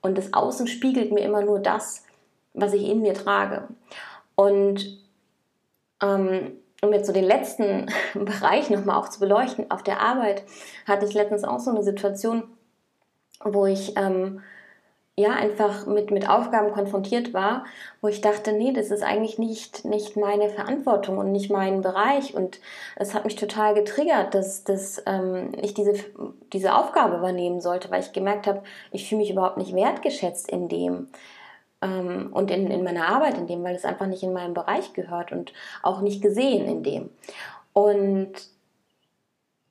Und 0.00 0.17
das 0.17 0.33
Außen 0.33 0.69
spiegelt 0.69 1.12
mir 1.12 1.21
immer 1.21 1.43
nur 1.43 1.59
das, 1.59 2.05
was 2.55 2.75
ich 2.75 2.88
in 2.88 3.02
mir 3.02 3.14
trage. 3.14 3.69
Und 4.37 4.99
ähm, 6.00 6.52
um 6.83 6.93
jetzt 6.93 7.07
so 7.07 7.12
den 7.12 7.25
letzten 7.25 7.87
Bereich 8.15 8.71
nochmal 8.71 8.99
auch 8.99 9.09
zu 9.09 9.21
beleuchten, 9.21 9.71
auf 9.71 9.83
der 9.83 10.01
Arbeit 10.01 10.43
hatte 10.87 11.07
ich 11.07 11.15
letztens 11.15 11.45
auch 11.45 11.61
so 11.61 11.71
eine 11.71 11.83
Situation, 11.83 12.45
wo 13.45 13.67
ich 13.67 13.97
ähm, 13.97 14.43
ja 15.17 15.31
einfach 15.31 15.87
mit, 15.87 16.11
mit 16.11 16.29
Aufgaben 16.29 16.73
konfrontiert 16.73 17.35
war, 17.35 17.65
wo 18.01 18.09
ich 18.09 18.21
dachte, 18.21 18.53
nee, 18.53 18.73
das 18.73 18.91
ist 18.91 19.03
eigentlich 19.03 19.39
nicht, 19.39 19.85
nicht 19.85 20.17
meine 20.17 20.49
Verantwortung 20.49 21.19
und 21.19 21.33
nicht 21.33 21.51
mein 21.51 21.83
Bereich. 21.83 22.35
Und 22.35 22.61
es 22.97 23.15
hat 23.15 23.25
mich 23.25 23.37
total 23.37 23.75
getriggert, 23.75 24.35
dass, 24.35 24.65
dass 24.65 25.03
ähm, 25.07 25.53
ich 25.61 25.75
diese, 25.75 25.95
diese 26.53 26.75
Aufgabe 26.75 27.17
übernehmen 27.17 27.61
sollte, 27.61 27.91
weil 27.91 28.01
ich 28.01 28.12
gemerkt 28.12 28.47
habe, 28.47 28.62
ich 28.91 29.09
fühle 29.09 29.21
mich 29.21 29.31
überhaupt 29.31 29.59
nicht 29.59 29.75
wertgeschätzt 29.75 30.51
in 30.51 30.69
dem 30.69 31.09
ähm, 31.83 32.31
und 32.33 32.51
in, 32.51 32.71
in 32.71 32.85
meiner 32.85 33.09
Arbeit 33.09 33.37
in 33.37 33.47
dem, 33.47 33.62
weil 33.62 33.75
es 33.75 33.85
einfach 33.85 34.07
nicht 34.07 34.23
in 34.23 34.33
meinem 34.33 34.55
Bereich 34.55 34.93
gehört 34.93 35.33
und 35.33 35.53
auch 35.83 36.01
nicht 36.01 36.23
gesehen 36.23 36.67
in 36.67 36.83
dem. 36.83 37.11
Und 37.73 38.33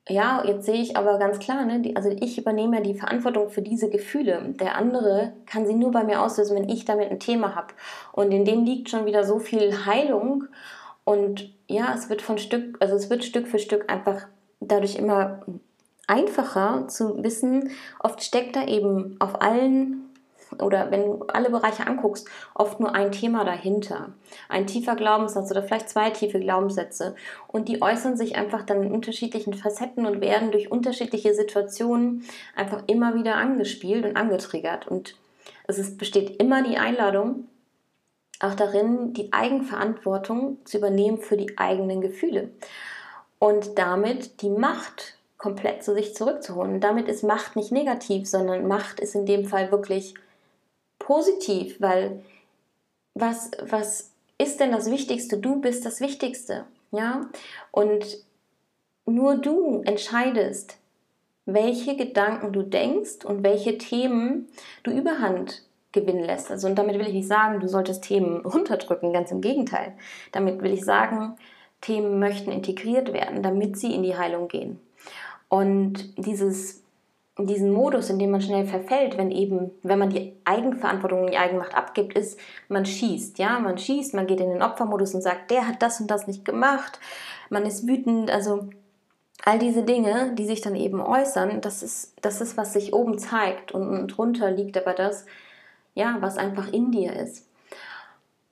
ja, 0.08 0.44
jetzt 0.44 0.66
sehe 0.66 0.82
ich 0.82 0.96
aber 0.96 1.18
ganz 1.18 1.38
klar, 1.38 1.64
ne, 1.64 1.80
die, 1.80 1.94
also 1.94 2.10
ich 2.10 2.36
übernehme 2.36 2.76
ja 2.76 2.82
die 2.82 2.94
Verantwortung 2.94 3.50
für 3.50 3.62
diese 3.62 3.88
Gefühle. 3.88 4.54
Der 4.60 4.76
andere 4.76 5.32
kann 5.46 5.64
sie 5.64 5.74
nur 5.74 5.92
bei 5.92 6.02
mir 6.02 6.20
auslösen, 6.20 6.56
wenn 6.56 6.68
ich 6.68 6.84
damit 6.84 7.10
ein 7.10 7.20
Thema 7.20 7.54
habe. 7.54 7.68
Und 8.12 8.32
in 8.32 8.44
dem 8.44 8.64
liegt 8.64 8.90
schon 8.90 9.06
wieder 9.06 9.24
so 9.24 9.38
viel 9.38 9.86
Heilung. 9.86 10.44
Und 11.04 11.52
ja, 11.68 11.94
es 11.94 12.10
wird 12.10 12.20
von 12.20 12.38
Stück, 12.38 12.76
also 12.80 12.96
es 12.96 13.10
wird 13.10 13.24
Stück 13.24 13.46
für 13.46 13.60
Stück 13.60 13.90
einfach 13.90 14.26
dadurch 14.60 14.96
immer 14.96 15.40
einfacher 16.08 16.88
zu 16.88 17.22
wissen. 17.22 17.70
Oft 18.00 18.22
steckt 18.22 18.56
da 18.56 18.66
eben 18.66 19.16
auf 19.20 19.40
allen 19.40 20.01
oder 20.60 20.90
wenn 20.90 21.04
du 21.04 21.24
alle 21.28 21.50
Bereiche 21.50 21.86
anguckst, 21.86 22.28
oft 22.54 22.80
nur 22.80 22.94
ein 22.94 23.12
Thema 23.12 23.44
dahinter. 23.44 24.12
Ein 24.48 24.66
tiefer 24.66 24.96
Glaubenssatz 24.96 25.50
oder 25.50 25.62
vielleicht 25.62 25.88
zwei 25.88 26.10
tiefe 26.10 26.40
Glaubenssätze. 26.40 27.14
Und 27.48 27.68
die 27.68 27.82
äußern 27.82 28.16
sich 28.16 28.36
einfach 28.36 28.62
dann 28.62 28.82
in 28.82 28.92
unterschiedlichen 28.92 29.54
Facetten 29.54 30.06
und 30.06 30.20
werden 30.20 30.50
durch 30.50 30.70
unterschiedliche 30.70 31.34
Situationen 31.34 32.24
einfach 32.56 32.82
immer 32.86 33.14
wieder 33.14 33.36
angespielt 33.36 34.04
und 34.04 34.16
angetriggert. 34.16 34.88
Und 34.88 35.16
es 35.66 35.78
ist, 35.78 35.98
besteht 35.98 36.40
immer 36.40 36.62
die 36.62 36.78
Einladung, 36.78 37.48
auch 38.40 38.54
darin, 38.54 39.12
die 39.12 39.32
Eigenverantwortung 39.32 40.58
zu 40.64 40.78
übernehmen 40.78 41.18
für 41.18 41.36
die 41.36 41.58
eigenen 41.58 42.00
Gefühle. 42.00 42.50
Und 43.38 43.78
damit 43.78 44.42
die 44.42 44.50
Macht 44.50 45.16
komplett 45.42 45.82
zu 45.82 45.92
sich 45.92 46.14
zurückzuholen. 46.14 46.74
Und 46.74 46.80
damit 46.80 47.08
ist 47.08 47.24
Macht 47.24 47.56
nicht 47.56 47.72
negativ, 47.72 48.28
sondern 48.28 48.68
Macht 48.68 49.00
ist 49.00 49.16
in 49.16 49.26
dem 49.26 49.44
Fall 49.44 49.72
wirklich 49.72 50.14
positiv, 51.02 51.80
weil 51.80 52.22
was, 53.14 53.50
was 53.60 54.12
ist 54.38 54.60
denn 54.60 54.72
das 54.72 54.90
Wichtigste? 54.90 55.38
Du 55.38 55.60
bist 55.60 55.84
das 55.84 56.00
Wichtigste, 56.00 56.64
ja? 56.90 57.28
Und 57.70 58.24
nur 59.04 59.36
du 59.36 59.82
entscheidest, 59.84 60.78
welche 61.44 61.96
Gedanken 61.96 62.52
du 62.52 62.62
denkst 62.62 63.24
und 63.24 63.42
welche 63.42 63.76
Themen 63.78 64.48
du 64.84 64.92
überhand 64.92 65.62
gewinnen 65.90 66.24
lässt. 66.24 66.50
Also 66.50 66.68
und 66.68 66.76
damit 66.76 66.98
will 66.98 67.08
ich 67.08 67.14
nicht 67.14 67.28
sagen, 67.28 67.60
du 67.60 67.68
solltest 67.68 68.04
Themen 68.04 68.46
runterdrücken, 68.46 69.12
ganz 69.12 69.30
im 69.30 69.40
Gegenteil. 69.40 69.94
Damit 70.30 70.62
will 70.62 70.72
ich 70.72 70.84
sagen, 70.84 71.36
Themen 71.80 72.18
möchten 72.20 72.52
integriert 72.52 73.12
werden, 73.12 73.42
damit 73.42 73.76
sie 73.76 73.92
in 73.92 74.02
die 74.02 74.16
Heilung 74.16 74.48
gehen. 74.48 74.80
Und 75.48 76.16
dieses 76.16 76.81
diesen 77.38 77.72
Modus, 77.72 78.10
in 78.10 78.18
dem 78.18 78.30
man 78.30 78.42
schnell 78.42 78.66
verfällt, 78.66 79.16
wenn 79.16 79.30
eben, 79.30 79.70
wenn 79.82 79.98
man 79.98 80.10
die 80.10 80.34
Eigenverantwortung 80.44 81.22
und 81.22 81.30
die 81.30 81.38
Eigenmacht 81.38 81.74
abgibt, 81.74 82.16
ist, 82.16 82.38
man 82.68 82.84
schießt, 82.84 83.38
ja, 83.38 83.58
man 83.58 83.78
schießt, 83.78 84.14
man 84.14 84.26
geht 84.26 84.40
in 84.40 84.50
den 84.50 84.62
Opfermodus 84.62 85.14
und 85.14 85.22
sagt, 85.22 85.50
der 85.50 85.66
hat 85.66 85.80
das 85.80 86.00
und 86.00 86.10
das 86.10 86.26
nicht 86.26 86.44
gemacht, 86.44 87.00
man 87.48 87.64
ist 87.64 87.86
wütend, 87.86 88.30
also 88.30 88.68
all 89.44 89.58
diese 89.58 89.82
Dinge, 89.82 90.34
die 90.34 90.46
sich 90.46 90.60
dann 90.60 90.76
eben 90.76 91.00
äußern, 91.00 91.62
das 91.62 91.82
ist, 91.82 92.14
das 92.20 92.40
ist, 92.40 92.56
was 92.56 92.74
sich 92.74 92.92
oben 92.92 93.18
zeigt 93.18 93.72
und 93.72 94.08
drunter 94.08 94.50
liegt 94.50 94.76
aber 94.76 94.92
das, 94.92 95.24
ja, 95.94 96.18
was 96.20 96.36
einfach 96.36 96.72
in 96.72 96.92
dir 96.92 97.14
ist. 97.14 97.48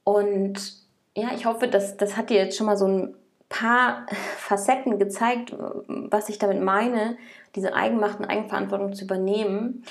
Und 0.05 0.75
ja, 1.15 1.29
ich 1.35 1.45
hoffe, 1.45 1.69
dass 1.69 1.97
das 1.97 2.17
hat 2.17 2.31
dir 2.31 2.37
jetzt 2.37 2.57
schon 2.57 2.67
mal 2.67 2.77
so 2.77 2.87
ein 2.87 3.15
paar 3.51 4.07
Facetten 4.39 4.99
gezeigt, 4.99 5.55
was 5.59 6.31
ich 6.31 6.39
damit 6.39 6.63
meine, 6.63 7.19
diese 7.55 7.75
Eigenmacht 7.75 8.19
und 8.19 8.25
Eigenverantwortung 8.25 8.95
zu 8.95 9.05
übernehmen. 9.05 9.85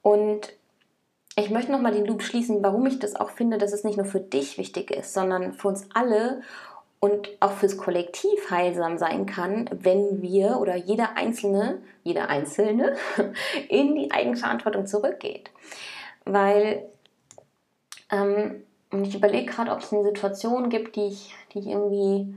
Und 0.00 0.54
ich 1.36 1.50
möchte 1.50 1.72
nochmal 1.72 1.92
den 1.92 2.06
Loop 2.06 2.22
schließen, 2.22 2.62
warum 2.62 2.86
ich 2.86 3.00
das 3.00 3.16
auch 3.16 3.30
finde, 3.30 3.58
dass 3.58 3.72
es 3.72 3.84
nicht 3.84 3.96
nur 3.96 4.06
für 4.06 4.20
dich 4.20 4.56
wichtig 4.56 4.90
ist, 4.92 5.12
sondern 5.12 5.52
für 5.52 5.68
uns 5.68 5.88
alle 5.92 6.40
und 7.00 7.28
auch 7.40 7.50
fürs 7.50 7.76
Kollektiv 7.76 8.50
heilsam 8.50 8.96
sein 8.96 9.26
kann, 9.26 9.68
wenn 9.72 10.22
wir 10.22 10.58
oder 10.60 10.76
jeder 10.76 11.16
Einzelne, 11.16 11.82
jeder 12.04 12.30
Einzelne 12.30 12.96
in 13.68 13.96
die 13.96 14.12
Eigenverantwortung 14.12 14.86
zurückgeht. 14.86 15.50
Weil 16.24 16.88
ähm, 18.10 18.62
ich 19.02 19.14
überlege 19.14 19.50
gerade, 19.50 19.72
ob 19.72 19.80
es 19.80 19.92
eine 19.92 20.04
Situation 20.04 20.70
gibt, 20.70 20.94
die 20.94 21.08
ich, 21.08 21.34
die 21.52 21.58
ich 21.58 21.66
irgendwie 21.66 22.36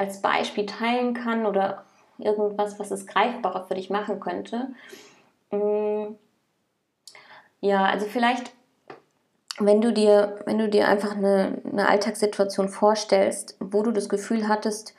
als 0.00 0.22
Beispiel 0.22 0.64
teilen 0.64 1.12
kann 1.12 1.44
oder 1.44 1.84
irgendwas, 2.16 2.78
was 2.78 2.90
es 2.90 3.06
greifbarer 3.06 3.66
für 3.66 3.74
dich 3.74 3.90
machen 3.90 4.18
könnte. 4.18 4.68
Mm, 5.50 6.14
ja, 7.60 7.84
also 7.84 8.06
vielleicht, 8.06 8.50
wenn 9.58 9.82
du 9.82 9.92
dir, 9.92 10.38
wenn 10.46 10.58
du 10.58 10.70
dir 10.70 10.88
einfach 10.88 11.14
eine, 11.16 11.60
eine 11.70 11.86
Alltagssituation 11.86 12.70
vorstellst, 12.70 13.58
wo 13.60 13.82
du 13.82 13.92
das 13.92 14.08
Gefühl 14.08 14.48
hattest, 14.48 14.94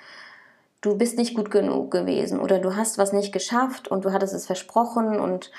du 0.81 0.95
bist 0.95 1.17
nicht 1.17 1.33
gut 1.33 1.49
genug 1.49 1.89
gewesen 1.89 2.39
oder 2.39 2.59
du 2.59 2.75
hast 2.75 2.99
was 2.99 3.11
nicht 3.11 3.33
geschafft 3.33 3.87
und 3.87 4.05
du 4.05 4.13
hattest 4.13 4.35
es 4.35 4.45
versprochen 4.45 5.19
und 5.19 5.51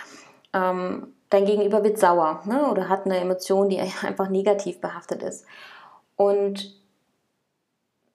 ähm, 0.52 1.14
dein 1.30 1.46
Gegenüber 1.46 1.82
wird 1.82 1.98
sauer 1.98 2.42
ne? 2.44 2.70
oder 2.70 2.88
hat 2.88 3.06
eine 3.06 3.18
Emotion, 3.18 3.68
die 3.68 3.80
einfach 4.02 4.28
negativ 4.28 4.80
behaftet 4.80 5.24
ist. 5.24 5.46
Und 6.14 6.80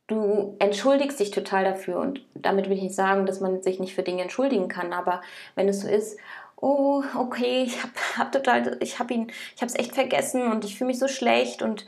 du 0.07 0.55
entschuldigst 0.59 1.19
dich 1.19 1.31
total 1.31 1.63
dafür 1.63 1.99
und 1.99 2.21
damit 2.33 2.69
will 2.69 2.77
ich 2.77 2.83
nicht 2.83 2.95
sagen, 2.95 3.25
dass 3.25 3.41
man 3.41 3.61
sich 3.61 3.79
nicht 3.79 3.93
für 3.93 4.03
Dinge 4.03 4.21
entschuldigen 4.21 4.67
kann, 4.67 4.93
aber 4.93 5.21
wenn 5.55 5.67
es 5.67 5.81
so 5.81 5.87
ist 5.87 6.17
oh, 6.57 7.03
okay, 7.15 7.63
ich 7.63 7.81
habe 7.81 7.93
hab 8.17 8.31
total, 8.31 8.77
ich 8.81 8.99
habe 8.99 9.13
ihn, 9.13 9.31
ich 9.55 9.61
habe 9.61 9.71
es 9.71 9.79
echt 9.79 9.93
vergessen 9.93 10.51
und 10.51 10.65
ich 10.65 10.77
fühle 10.77 10.89
mich 10.89 10.99
so 10.99 11.07
schlecht 11.07 11.61
und 11.61 11.85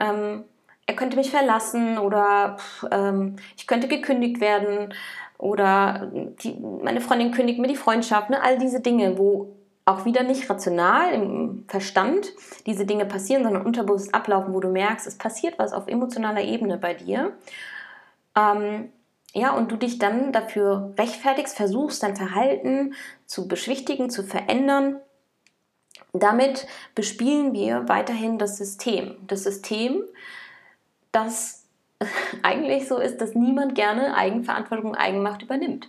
ähm, 0.00 0.44
er 0.86 0.96
könnte 0.96 1.16
mich 1.16 1.30
verlassen 1.30 1.98
oder 1.98 2.56
ähm, 2.90 3.36
ich 3.56 3.66
könnte 3.66 3.88
gekündigt 3.88 4.40
werden 4.40 4.94
oder 5.38 6.10
die, 6.12 6.56
meine 6.82 7.00
Freundin 7.00 7.32
kündigt 7.32 7.58
mir 7.58 7.68
die 7.68 7.76
Freundschaft, 7.76 8.30
ne? 8.30 8.42
all 8.42 8.58
diese 8.58 8.80
Dinge, 8.80 9.18
wo 9.18 9.56
auch 9.84 10.04
wieder 10.04 10.22
nicht 10.22 10.48
rational 10.48 11.12
im 11.12 11.64
Verstand 11.66 12.32
diese 12.66 12.86
Dinge 12.86 13.04
passieren, 13.04 13.42
sondern 13.42 13.66
unterbewusst 13.66 14.14
ablaufen, 14.14 14.54
wo 14.54 14.60
du 14.60 14.68
merkst, 14.68 15.06
es 15.06 15.18
passiert 15.18 15.58
was 15.58 15.72
auf 15.72 15.88
emotionaler 15.88 16.42
Ebene 16.42 16.78
bei 16.78 16.94
dir. 16.94 17.32
Ähm, 18.36 18.92
ja, 19.34 19.52
und 19.52 19.72
du 19.72 19.76
dich 19.76 19.98
dann 19.98 20.32
dafür 20.32 20.94
rechtfertigst, 20.98 21.56
versuchst 21.56 22.02
dein 22.02 22.16
Verhalten 22.16 22.94
zu 23.26 23.48
beschwichtigen, 23.48 24.10
zu 24.10 24.22
verändern. 24.22 25.00
Damit 26.12 26.66
bespielen 26.94 27.54
wir 27.54 27.88
weiterhin 27.88 28.38
das 28.38 28.58
System. 28.58 29.16
Das 29.26 29.44
System, 29.44 30.04
das 31.10 31.64
eigentlich 32.42 32.86
so 32.86 32.98
ist, 32.98 33.20
dass 33.20 33.34
niemand 33.34 33.74
gerne 33.74 34.14
Eigenverantwortung 34.14 34.94
Eigenmacht 34.94 35.42
übernimmt. 35.42 35.88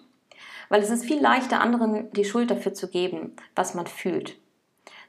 Weil 0.70 0.82
es 0.82 0.90
ist 0.90 1.06
viel 1.06 1.22
leichter, 1.22 1.62
anderen 1.62 2.12
die 2.14 2.26
Schuld 2.26 2.52
dafür 2.52 2.74
zu 2.74 2.90
geben, 2.90 3.36
was 3.56 3.74
man 3.74 3.88
fühlt. 3.88 4.36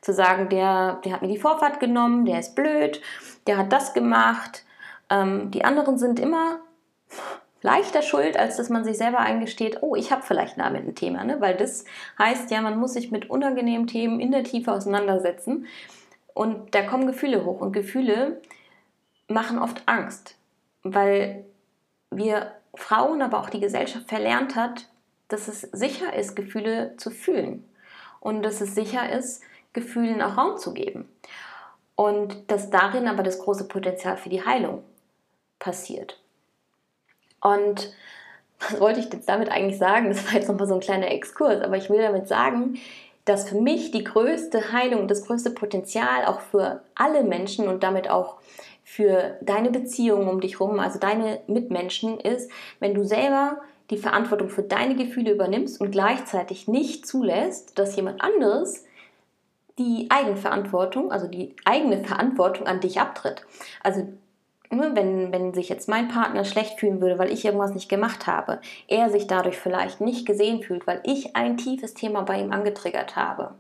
Zu 0.01 0.13
sagen, 0.13 0.49
der, 0.49 1.01
der 1.05 1.13
hat 1.13 1.23
mir 1.23 1.29
die 1.29 1.39
Vorfahrt 1.39 1.81
genommen, 1.81 2.25
der 2.25 2.39
ist 2.39 2.55
blöd, 2.55 3.01
der 3.47 3.57
hat 3.57 3.73
das 3.73 3.95
gemacht. 3.95 4.65
Ähm, 5.11 5.51
die 5.51 5.65
anderen 5.65 5.99
sind 5.99 6.21
immer 6.21 6.61
leichter 7.65 8.03
schuld, 8.03 8.37
als 8.37 8.59
dass 8.59 8.69
man 8.69 8.85
sich 8.85 8.99
selber 8.99 9.21
eingesteht, 9.21 9.79
oh, 9.81 9.97
ich 9.97 10.13
habe 10.13 10.23
vielleicht 10.23 10.59
damit 10.59 10.87
ein 10.87 10.95
Thema. 10.95 11.25
Ne? 11.25 11.41
Weil 11.41 11.57
das 11.57 11.87
heißt 12.19 12.51
ja, 12.51 12.61
man 12.61 12.79
muss 12.79 12.93
sich 12.93 13.11
mit 13.11 13.31
unangenehmen 13.31 13.87
Themen 13.87 14.21
in 14.21 14.33
der 14.33 14.45
Tiefe 14.45 14.71
auseinandersetzen. 14.71 15.67
Und 16.35 16.75
da 16.75 16.83
kommen 16.83 17.07
Gefühle 17.07 17.45
hoch. 17.47 17.61
Und 17.61 17.73
Gefühle 17.73 18.43
machen 19.29 19.59
oft 19.59 19.83
Angst, 19.87 20.37
weil 20.83 21.47
wir 22.11 22.53
Frauen, 22.75 23.23
aber 23.23 23.41
auch 23.41 23.49
die 23.49 23.61
Gesellschaft 23.61 24.09
verlernt 24.09 24.57
hat, 24.57 24.89
dass 25.29 25.49
es 25.49 25.63
sicher 25.63 26.15
ist, 26.15 26.37
Gefühle 26.37 26.97
zu 26.97 27.11
fühlen. 27.11 27.65
Und 28.21 28.43
dass 28.43 28.61
es 28.61 28.75
sicher 28.75 29.11
ist, 29.11 29.43
Gefühlen 29.73 30.23
auch 30.23 30.37
Raum 30.37 30.57
zu 30.57 30.73
geben. 30.73 31.09
Und 31.97 32.51
dass 32.51 32.71
darin 32.71 33.09
aber 33.09 33.23
das 33.23 33.39
große 33.39 33.69
Potenzial 33.69 34.17
für 34.17 34.29
die 34.29 34.45
Heilung 34.45 34.83
passiert. 35.59 36.21
Und 37.41 37.93
was 38.59 38.81
wollte 38.81 39.01
ich 39.01 39.13
jetzt 39.13 39.29
damit 39.29 39.51
eigentlich 39.51 39.79
sagen? 39.79 40.09
Das 40.09 40.25
war 40.27 40.35
jetzt 40.35 40.49
nochmal 40.49 40.67
so 40.67 40.75
ein 40.75 40.81
kleiner 40.81 41.11
Exkurs, 41.11 41.61
aber 41.61 41.77
ich 41.77 41.91
will 41.91 42.01
damit 42.01 42.29
sagen, 42.29 42.79
dass 43.25 43.49
für 43.49 43.61
mich 43.61 43.91
die 43.91 44.05
größte 44.05 44.73
Heilung, 44.73 45.09
das 45.09 45.27
größte 45.27 45.51
Potenzial 45.51 46.27
auch 46.27 46.41
für 46.41 46.83
alle 46.95 47.25
Menschen 47.25 47.69
und 47.69 47.83
damit 47.83 48.11
auch 48.11 48.37
für 48.85 49.39
deine 49.41 49.71
Beziehungen 49.71 50.29
um 50.29 50.41
dich 50.41 50.61
herum, 50.61 50.79
also 50.79 50.99
deine 50.99 51.41
Mitmenschen, 51.47 52.21
ist, 52.21 52.51
wenn 52.81 52.95
du 52.95 53.03
selber 53.03 53.63
die 53.91 53.99
Verantwortung 53.99 54.49
für 54.49 54.63
deine 54.63 54.97
Gefühle 54.97 55.33
übernimmst 55.33 55.81
und 55.81 55.91
gleichzeitig 55.91 56.69
nicht 56.69 57.07
zulässt, 57.07 57.79
dass 57.79 57.97
jemand 57.97 58.23
anderes 58.23 58.85
die 59.79 60.07
Eigenverantwortung, 60.09 61.11
also 61.11 61.27
die 61.27 61.55
eigene 61.65 62.05
Verantwortung 62.05 62.67
an 62.67 62.81
dich 62.81 63.01
abtritt. 63.01 63.45
Also 63.83 64.07
Ne, 64.71 64.91
wenn, 64.95 65.31
wenn 65.31 65.55
sich 65.55 65.69
jetzt 65.69 65.89
mein 65.89 66.09
Partner 66.09 66.45
schlecht 66.45 66.81
fühlen 66.81 67.01
würde, 67.01 67.19
weil 67.19 67.31
ich 67.31 67.45
irgendwas 67.45 67.75
nicht 67.75 67.89
gemacht 67.89 68.27
habe, 68.27 68.61
er 68.89 69.11
sich 69.11 69.27
dadurch 69.27 69.57
vielleicht 69.57 70.01
nicht 70.01 70.27
gesehen 70.27 70.63
fühlt, 70.63 70.87
weil 70.87 71.01
ich 71.05 71.37
ein 71.37 71.57
tiefes 71.57 71.95
Thema 71.95 72.23
bei 72.23 72.41
ihm 72.41 72.51
angetriggert 72.51 73.15
habe, 73.15 73.55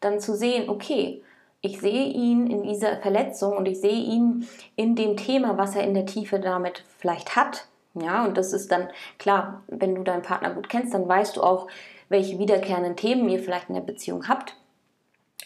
dann 0.00 0.20
zu 0.20 0.36
sehen, 0.36 0.68
okay, 0.68 1.22
ich 1.60 1.80
sehe 1.80 2.06
ihn 2.06 2.46
in 2.46 2.62
dieser 2.62 2.98
Verletzung 2.98 3.56
und 3.56 3.66
ich 3.66 3.80
sehe 3.80 3.90
ihn 3.90 4.46
in 4.76 4.94
dem 4.94 5.16
Thema, 5.16 5.56
was 5.56 5.74
er 5.74 5.82
in 5.84 5.94
der 5.94 6.06
Tiefe 6.06 6.38
damit 6.38 6.84
vielleicht 6.98 7.36
hat. 7.36 7.66
Ja, 7.94 8.24
und 8.24 8.36
das 8.36 8.52
ist 8.52 8.72
dann 8.72 8.88
klar, 9.18 9.62
wenn 9.68 9.94
du 9.94 10.02
deinen 10.02 10.22
Partner 10.22 10.50
gut 10.50 10.68
kennst, 10.68 10.92
dann 10.94 11.08
weißt 11.08 11.36
du 11.36 11.42
auch, 11.42 11.68
welche 12.08 12.38
wiederkehrenden 12.38 12.96
Themen 12.96 13.28
ihr 13.28 13.38
vielleicht 13.38 13.68
in 13.68 13.76
der 13.76 13.82
Beziehung 13.82 14.28
habt. 14.28 14.56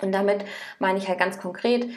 Und 0.00 0.12
damit 0.12 0.44
meine 0.78 0.98
ich 0.98 1.08
halt 1.08 1.18
ganz 1.18 1.38
konkret, 1.38 1.88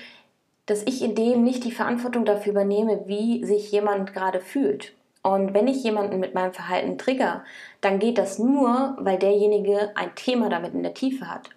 dass 0.66 0.84
ich 0.84 1.02
in 1.02 1.16
dem 1.16 1.44
nicht 1.44 1.64
die 1.64 1.72
Verantwortung 1.72 2.26
dafür 2.26 2.52
übernehme, 2.52 3.04
wie 3.08 3.44
sich 3.46 3.72
jemand 3.72 4.14
gerade 4.14 4.40
fühlt. 4.40 4.94
Und 5.24 5.54
wenn 5.54 5.68
ich 5.68 5.84
jemanden 5.84 6.20
mit 6.20 6.34
meinem 6.34 6.54
Verhalten 6.54 6.98
trigger, 6.98 7.44
dann 7.80 8.00
geht 8.00 8.18
das 8.18 8.40
nur, 8.40 8.96
weil 9.00 9.20
derjenige 9.20 9.92
ein 9.96 10.16
Thema 10.16 10.50
damit 10.50 10.74
in 10.74 10.84
der 10.84 10.94
Tiefe 10.94 11.30
hat. 11.30 11.50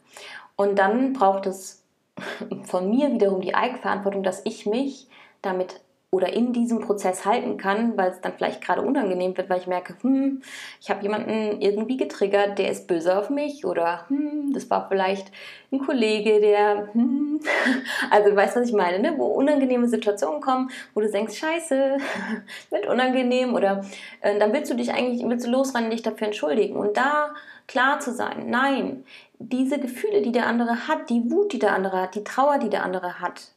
Und 0.56 0.78
dann 0.78 1.14
braucht 1.14 1.46
es 1.46 1.82
von 2.64 2.90
mir 2.90 3.10
wiederum 3.12 3.40
die 3.40 3.54
Eigenverantwortung, 3.54 4.22
dass 4.22 4.42
ich 4.44 4.66
mich 4.66 5.08
damit 5.42 5.80
oder 6.14 6.32
in 6.32 6.52
diesem 6.52 6.80
Prozess 6.80 7.24
halten 7.24 7.56
kann, 7.56 7.96
weil 7.96 8.10
es 8.10 8.20
dann 8.20 8.34
vielleicht 8.36 8.62
gerade 8.62 8.82
unangenehm 8.82 9.36
wird, 9.36 9.50
weil 9.50 9.58
ich 9.58 9.66
merke, 9.66 9.96
hm, 10.00 10.42
ich 10.80 10.88
habe 10.90 11.02
jemanden 11.02 11.60
irgendwie 11.60 11.96
getriggert, 11.96 12.58
der 12.58 12.70
ist 12.70 12.86
böse 12.86 13.18
auf 13.18 13.30
mich 13.30 13.66
oder 13.66 14.04
hm, 14.08 14.52
das 14.54 14.70
war 14.70 14.88
vielleicht 14.88 15.32
ein 15.72 15.80
Kollege, 15.80 16.40
der, 16.40 16.88
hm, 16.92 17.40
also 18.10 18.30
du 18.30 18.36
weißt, 18.36 18.56
was 18.56 18.68
ich 18.68 18.74
meine, 18.74 19.00
ne? 19.00 19.14
wo 19.16 19.26
unangenehme 19.26 19.88
Situationen 19.88 20.40
kommen, 20.40 20.70
wo 20.94 21.00
du 21.00 21.10
denkst, 21.10 21.36
scheiße, 21.36 21.96
wird 22.70 22.86
unangenehm 22.86 23.54
oder 23.54 23.84
äh, 24.20 24.38
dann 24.38 24.52
willst 24.52 24.70
du 24.70 24.76
dich 24.76 24.94
eigentlich, 24.94 25.28
willst 25.28 25.46
du 25.46 25.50
losrennen, 25.50 25.90
dich 25.90 26.02
dafür 26.02 26.28
entschuldigen 26.28 26.76
und 26.76 26.96
da 26.96 27.34
klar 27.66 27.98
zu 27.98 28.12
sein, 28.12 28.50
nein, 28.50 29.04
diese 29.38 29.80
Gefühle, 29.80 30.22
die 30.22 30.32
der 30.32 30.46
andere 30.46 30.86
hat, 30.86 31.10
die 31.10 31.28
Wut, 31.28 31.52
die 31.52 31.58
der 31.58 31.72
andere 31.72 32.02
hat, 32.02 32.14
die 32.14 32.24
Trauer, 32.24 32.58
die 32.58 32.70
der 32.70 32.84
andere 32.84 33.20
hat, 33.20 33.50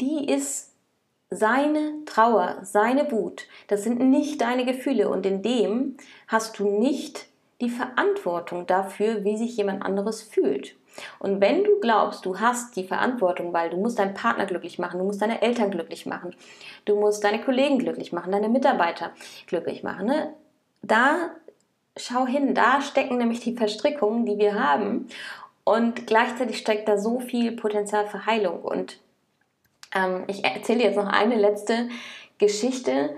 die 0.00 0.30
ist 0.30 0.69
seine 1.30 2.04
Trauer, 2.06 2.58
seine 2.62 3.10
Wut, 3.12 3.46
das 3.68 3.84
sind 3.84 4.00
nicht 4.00 4.40
deine 4.40 4.64
Gefühle 4.64 5.08
und 5.08 5.24
in 5.24 5.42
dem 5.42 5.96
hast 6.26 6.58
du 6.58 6.68
nicht 6.68 7.26
die 7.60 7.70
Verantwortung 7.70 8.66
dafür, 8.66 9.24
wie 9.24 9.36
sich 9.36 9.56
jemand 9.56 9.84
anderes 9.84 10.22
fühlt. 10.22 10.76
Und 11.20 11.40
wenn 11.40 11.62
du 11.62 11.78
glaubst, 11.80 12.26
du 12.26 12.40
hast 12.40 12.74
die 12.74 12.84
Verantwortung, 12.84 13.52
weil 13.52 13.70
du 13.70 13.76
musst 13.76 13.98
deinen 13.98 14.14
Partner 14.14 14.46
glücklich 14.46 14.78
machen, 14.78 14.98
du 14.98 15.04
musst 15.04 15.22
deine 15.22 15.40
Eltern 15.40 15.70
glücklich 15.70 16.04
machen, 16.04 16.34
du 16.84 16.96
musst 16.96 17.22
deine 17.22 17.40
Kollegen 17.40 17.78
glücklich 17.78 18.12
machen, 18.12 18.32
deine 18.32 18.48
Mitarbeiter 18.48 19.12
glücklich 19.46 19.84
machen, 19.84 20.06
ne? 20.06 20.34
da 20.82 21.30
schau 21.96 22.26
hin, 22.26 22.54
da 22.54 22.80
stecken 22.80 23.18
nämlich 23.18 23.40
die 23.40 23.56
Verstrickungen, 23.56 24.26
die 24.26 24.38
wir 24.38 24.54
haben 24.54 25.06
und 25.64 26.06
gleichzeitig 26.06 26.58
steckt 26.58 26.88
da 26.88 26.98
so 26.98 27.20
viel 27.20 27.52
Potenzial 27.52 28.06
für 28.06 28.26
Heilung 28.26 28.62
und 28.62 28.98
ähm, 29.94 30.24
ich 30.26 30.44
erzähle 30.44 30.82
jetzt 30.82 30.96
noch 30.96 31.08
eine 31.08 31.36
letzte 31.36 31.88
Geschichte, 32.38 33.10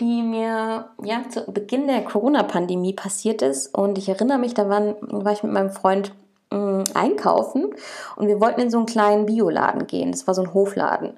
die 0.00 0.22
mir 0.22 0.90
ja 1.02 1.28
zu 1.28 1.44
Beginn 1.50 1.86
der 1.86 2.02
Corona-Pandemie 2.02 2.94
passiert 2.94 3.42
ist. 3.42 3.74
Und 3.74 3.98
ich 3.98 4.08
erinnere 4.08 4.38
mich, 4.38 4.54
da 4.54 4.68
waren, 4.68 4.96
war 5.00 5.32
ich 5.32 5.42
mit 5.42 5.52
meinem 5.52 5.70
Freund 5.70 6.14
mh, 6.50 6.58
mm, 6.58 6.84
einkaufen 6.94 7.74
und 8.16 8.26
wir 8.26 8.40
wollten 8.40 8.62
in 8.62 8.70
so 8.70 8.78
einen 8.78 8.86
kleinen 8.86 9.26
Bioladen 9.26 9.86
gehen. 9.86 10.12
Das 10.12 10.26
war 10.26 10.34
so 10.34 10.42
ein 10.42 10.54
Hofladen. 10.54 11.14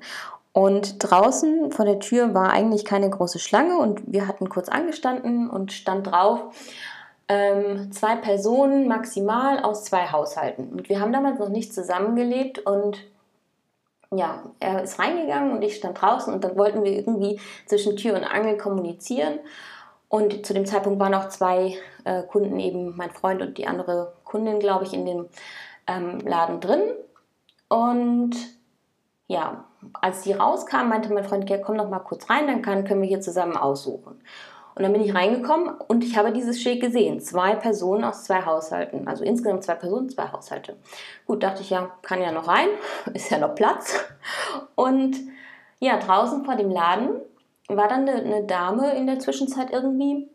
Und 0.52 0.96
draußen 0.98 1.72
vor 1.72 1.86
der 1.86 1.98
Tür 1.98 2.34
war 2.34 2.50
eigentlich 2.50 2.84
keine 2.84 3.08
große 3.08 3.38
Schlange 3.38 3.78
und 3.78 4.02
wir 4.06 4.28
hatten 4.28 4.50
kurz 4.50 4.68
angestanden 4.68 5.48
und 5.48 5.72
stand 5.72 6.08
drauf, 6.08 6.40
ähm, 7.28 7.90
zwei 7.92 8.16
Personen 8.16 8.86
maximal 8.86 9.60
aus 9.60 9.84
zwei 9.84 10.10
Haushalten. 10.10 10.68
Und 10.70 10.88
wir 10.90 11.00
haben 11.00 11.12
damals 11.12 11.38
noch 11.38 11.48
nicht 11.48 11.72
zusammengelebt 11.72 12.58
und 12.58 12.98
ja, 14.16 14.42
er 14.60 14.82
ist 14.82 14.98
reingegangen 14.98 15.52
und 15.52 15.62
ich 15.62 15.76
stand 15.76 16.00
draußen 16.00 16.32
und 16.32 16.44
dann 16.44 16.56
wollten 16.56 16.84
wir 16.84 16.92
irgendwie 16.92 17.40
zwischen 17.66 17.96
Tür 17.96 18.14
und 18.14 18.24
Angel 18.24 18.56
kommunizieren. 18.56 19.38
Und 20.08 20.44
zu 20.44 20.52
dem 20.52 20.66
Zeitpunkt 20.66 21.00
waren 21.00 21.14
auch 21.14 21.30
zwei 21.30 21.78
äh, 22.04 22.22
Kunden, 22.24 22.60
eben 22.60 22.96
mein 22.96 23.10
Freund 23.10 23.40
und 23.40 23.56
die 23.56 23.66
andere 23.66 24.12
Kundin, 24.24 24.58
glaube 24.58 24.84
ich, 24.84 24.92
in 24.92 25.06
dem 25.06 25.28
ähm, 25.86 26.18
Laden 26.20 26.60
drin. 26.60 26.82
Und 27.68 28.36
ja, 29.26 29.64
als 30.00 30.22
die 30.22 30.32
rauskam, 30.32 30.88
meinte 30.88 31.12
mein 31.12 31.24
Freund, 31.24 31.48
ja, 31.48 31.56
komm 31.56 31.76
noch 31.76 31.88
mal 31.88 32.00
kurz 32.00 32.28
rein, 32.28 32.46
dann 32.46 32.60
kann, 32.60 32.84
können 32.84 33.00
wir 33.00 33.08
hier 33.08 33.22
zusammen 33.22 33.56
aussuchen. 33.56 34.20
Und 34.74 34.82
dann 34.82 34.92
bin 34.92 35.02
ich 35.02 35.14
reingekommen 35.14 35.74
und 35.88 36.02
ich 36.02 36.16
habe 36.16 36.32
dieses 36.32 36.60
Schild 36.60 36.80
gesehen. 36.80 37.20
Zwei 37.20 37.54
Personen 37.54 38.04
aus 38.04 38.24
zwei 38.24 38.44
Haushalten. 38.44 39.06
Also 39.06 39.24
insgesamt 39.24 39.64
zwei 39.64 39.74
Personen, 39.74 40.08
zwei 40.08 40.28
Haushalte. 40.32 40.76
Gut, 41.26 41.42
dachte 41.42 41.62
ich 41.62 41.70
ja, 41.70 41.90
kann 42.02 42.22
ja 42.22 42.32
noch 42.32 42.48
rein. 42.48 42.68
Ist 43.14 43.30
ja 43.30 43.38
noch 43.38 43.54
Platz. 43.54 44.02
Und 44.74 45.16
ja, 45.78 45.98
draußen 45.98 46.44
vor 46.44 46.56
dem 46.56 46.70
Laden 46.70 47.10
war 47.68 47.88
dann 47.88 48.08
eine, 48.08 48.22
eine 48.22 48.44
Dame 48.44 48.94
in 48.94 49.06
der 49.06 49.18
Zwischenzeit 49.18 49.70
irgendwie, 49.70 50.28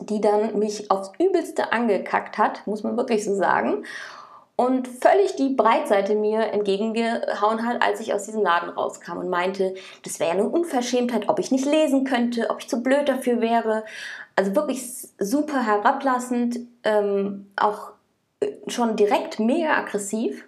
die 0.00 0.20
dann 0.20 0.58
mich 0.58 0.90
aufs 0.90 1.12
Übelste 1.18 1.72
angekackt 1.72 2.38
hat, 2.38 2.66
muss 2.66 2.82
man 2.82 2.96
wirklich 2.96 3.24
so 3.24 3.34
sagen 3.34 3.84
und 4.56 4.88
völlig 4.88 5.36
die 5.36 5.50
Breitseite 5.50 6.14
mir 6.14 6.52
entgegengehauen 6.52 7.66
hat, 7.66 7.82
als 7.82 8.00
ich 8.00 8.14
aus 8.14 8.24
diesem 8.24 8.42
Laden 8.42 8.70
rauskam 8.70 9.18
und 9.18 9.28
meinte, 9.28 9.74
das 10.02 10.18
wäre 10.18 10.30
eine 10.30 10.48
Unverschämtheit, 10.48 11.28
ob 11.28 11.38
ich 11.38 11.50
nicht 11.50 11.66
lesen 11.66 12.04
könnte, 12.04 12.48
ob 12.48 12.60
ich 12.60 12.68
zu 12.68 12.82
blöd 12.82 13.08
dafür 13.08 13.40
wäre. 13.40 13.84
Also 14.34 14.56
wirklich 14.56 14.82
super 15.18 15.64
herablassend, 15.64 16.58
ähm, 16.84 17.50
auch 17.56 17.92
äh, 18.40 18.52
schon 18.66 18.96
direkt 18.96 19.38
mega 19.38 19.76
aggressiv 19.76 20.46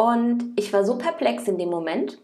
und 0.00 0.52
ich 0.54 0.72
war 0.72 0.84
so 0.84 0.96
perplex 0.96 1.48
in 1.48 1.58
dem 1.58 1.70
Moment, 1.70 2.18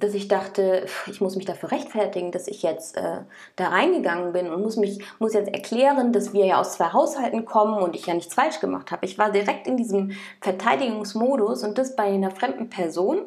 dass 0.00 0.14
ich 0.14 0.28
dachte, 0.28 0.86
ich 1.06 1.20
muss 1.20 1.36
mich 1.36 1.44
dafür 1.44 1.70
rechtfertigen, 1.70 2.32
dass 2.32 2.48
ich 2.48 2.62
jetzt 2.62 2.96
äh, 2.96 3.18
da 3.56 3.68
reingegangen 3.68 4.32
bin 4.32 4.50
und 4.50 4.62
muss 4.62 4.76
mich 4.76 5.00
muss 5.18 5.34
jetzt 5.34 5.52
erklären, 5.52 6.12
dass 6.12 6.32
wir 6.32 6.46
ja 6.46 6.60
aus 6.60 6.74
zwei 6.74 6.92
Haushalten 6.92 7.44
kommen 7.44 7.82
und 7.82 7.94
ich 7.94 8.06
ja 8.06 8.14
nichts 8.14 8.34
falsch 8.34 8.60
gemacht 8.60 8.90
habe. 8.90 9.06
Ich 9.06 9.18
war 9.18 9.30
direkt 9.30 9.66
in 9.66 9.76
diesem 9.76 10.12
Verteidigungsmodus 10.40 11.62
und 11.62 11.78
das 11.78 11.96
bei 11.96 12.04
einer 12.04 12.30
fremden 12.30 12.68
Person, 12.70 13.20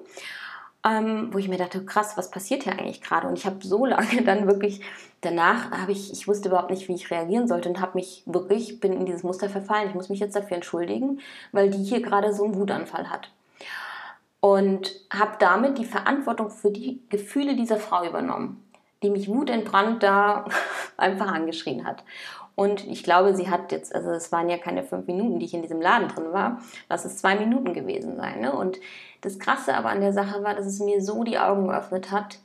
ähm, 0.86 1.30
wo 1.32 1.38
ich 1.38 1.48
mir 1.48 1.58
dachte, 1.58 1.86
krass, 1.86 2.18
was 2.18 2.32
passiert 2.32 2.64
hier 2.64 2.74
eigentlich 2.74 3.02
gerade? 3.02 3.28
Und 3.28 3.38
ich 3.38 3.46
habe 3.46 3.58
so 3.62 3.86
lange 3.86 4.24
dann 4.24 4.48
wirklich 4.48 4.82
danach 5.22 5.72
habe 5.72 5.94
ich, 5.94 6.12
ich 6.12 6.28
wusste 6.28 6.50
überhaupt 6.50 6.70
nicht, 6.70 6.88
wie 6.88 6.96
ich 6.96 7.10
reagieren 7.10 7.48
sollte 7.48 7.70
und 7.70 7.80
habe 7.80 7.94
mich 7.96 8.24
wirklich 8.26 8.80
bin 8.80 8.94
in 8.94 9.06
dieses 9.06 9.24
Muster 9.24 9.50
verfallen. 9.50 9.90
Ich 9.90 9.96
muss 9.96 10.10
mich 10.10 10.20
jetzt 10.20 10.36
dafür 10.36 10.56
entschuldigen, 10.56 11.20
weil 11.52 11.70
die 11.70 11.84
hier 11.84 12.02
gerade 12.02 12.34
so 12.34 12.44
einen 12.44 12.56
Wutanfall 12.56 13.10
hat 13.10 13.32
und 14.44 14.92
habe 15.10 15.38
damit 15.40 15.78
die 15.78 15.86
Verantwortung 15.86 16.50
für 16.50 16.70
die 16.70 17.02
Gefühle 17.08 17.56
dieser 17.56 17.78
Frau 17.78 18.06
übernommen, 18.06 18.62
die 19.02 19.10
mich 19.10 19.30
wutentbrannt 19.30 20.04
da 20.04 20.44
einfach 20.98 21.34
angeschrien 21.34 21.88
hat. 21.88 22.04
Und 22.54 22.86
ich 22.86 23.06
glaube, 23.06 23.34
sie 23.38 23.50
hat 23.50 23.72
jetzt, 23.72 23.96
also 23.96 24.10
es 24.10 24.34
waren 24.34 24.50
ja 24.50 24.58
keine 24.58 24.84
fünf 24.84 25.08
Minuten, 25.08 25.40
die 25.40 25.46
ich 25.46 25.54
in 25.54 25.62
diesem 25.62 25.80
Laden 25.80 26.10
drin 26.10 26.34
war, 26.34 26.60
lass 26.90 27.06
es 27.06 27.20
zwei 27.20 27.38
Minuten 27.38 27.74
gewesen 27.74 28.18
sein. 28.18 28.42
Ne? 28.42 28.54
Und 28.54 28.82
das 29.22 29.40
Krasse 29.40 29.76
aber 29.76 29.88
an 29.88 30.02
der 30.02 30.12
Sache 30.12 30.44
war, 30.44 30.56
dass 30.56 30.66
es 30.66 30.82
mir 30.82 31.02
so 31.02 31.24
die 31.24 31.40
Augen 31.40 31.70
geöffnet 31.70 32.12
hat, 32.12 32.40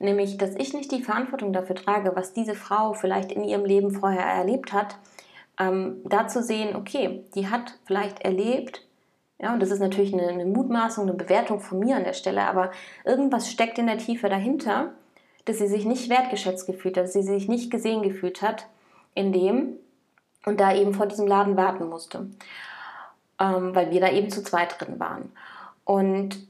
nämlich, 0.00 0.36
dass 0.36 0.54
ich 0.54 0.74
nicht 0.74 0.92
die 0.92 1.02
Verantwortung 1.02 1.54
dafür 1.54 1.76
trage, 1.76 2.12
was 2.14 2.34
diese 2.34 2.56
Frau 2.56 2.92
vielleicht 2.92 3.32
in 3.32 3.42
ihrem 3.42 3.64
Leben 3.64 3.90
vorher 3.90 4.26
erlebt 4.26 4.74
hat, 4.74 4.98
ähm, 5.58 6.02
da 6.04 6.28
zu 6.28 6.42
sehen, 6.42 6.76
okay, 6.76 7.24
die 7.34 7.48
hat 7.48 7.78
vielleicht 7.86 8.20
erlebt, 8.20 8.82
ja, 9.40 9.52
und 9.52 9.60
das 9.60 9.70
ist 9.70 9.80
natürlich 9.80 10.12
eine, 10.12 10.28
eine 10.28 10.46
Mutmaßung, 10.46 11.04
eine 11.04 11.14
Bewertung 11.14 11.60
von 11.60 11.78
mir 11.78 11.96
an 11.96 12.04
der 12.04 12.12
Stelle, 12.12 12.42
aber 12.42 12.72
irgendwas 13.04 13.50
steckt 13.50 13.78
in 13.78 13.86
der 13.86 13.98
Tiefe 13.98 14.28
dahinter, 14.28 14.92
dass 15.44 15.58
sie 15.58 15.68
sich 15.68 15.84
nicht 15.84 16.10
wertgeschätzt 16.10 16.66
gefühlt 16.66 16.96
hat, 16.96 17.04
dass 17.04 17.12
sie 17.12 17.22
sich 17.22 17.48
nicht 17.48 17.70
gesehen 17.70 18.02
gefühlt 18.02 18.42
hat 18.42 18.66
in 19.14 19.32
dem 19.32 19.74
und 20.44 20.60
da 20.60 20.74
eben 20.74 20.92
vor 20.92 21.06
diesem 21.06 21.26
Laden 21.26 21.56
warten 21.56 21.88
musste, 21.88 22.26
ähm, 23.40 23.74
weil 23.74 23.90
wir 23.90 24.00
da 24.00 24.10
eben 24.10 24.30
zu 24.30 24.42
zweit 24.42 24.80
drin 24.80 24.98
waren. 24.98 25.32
Und 25.84 26.46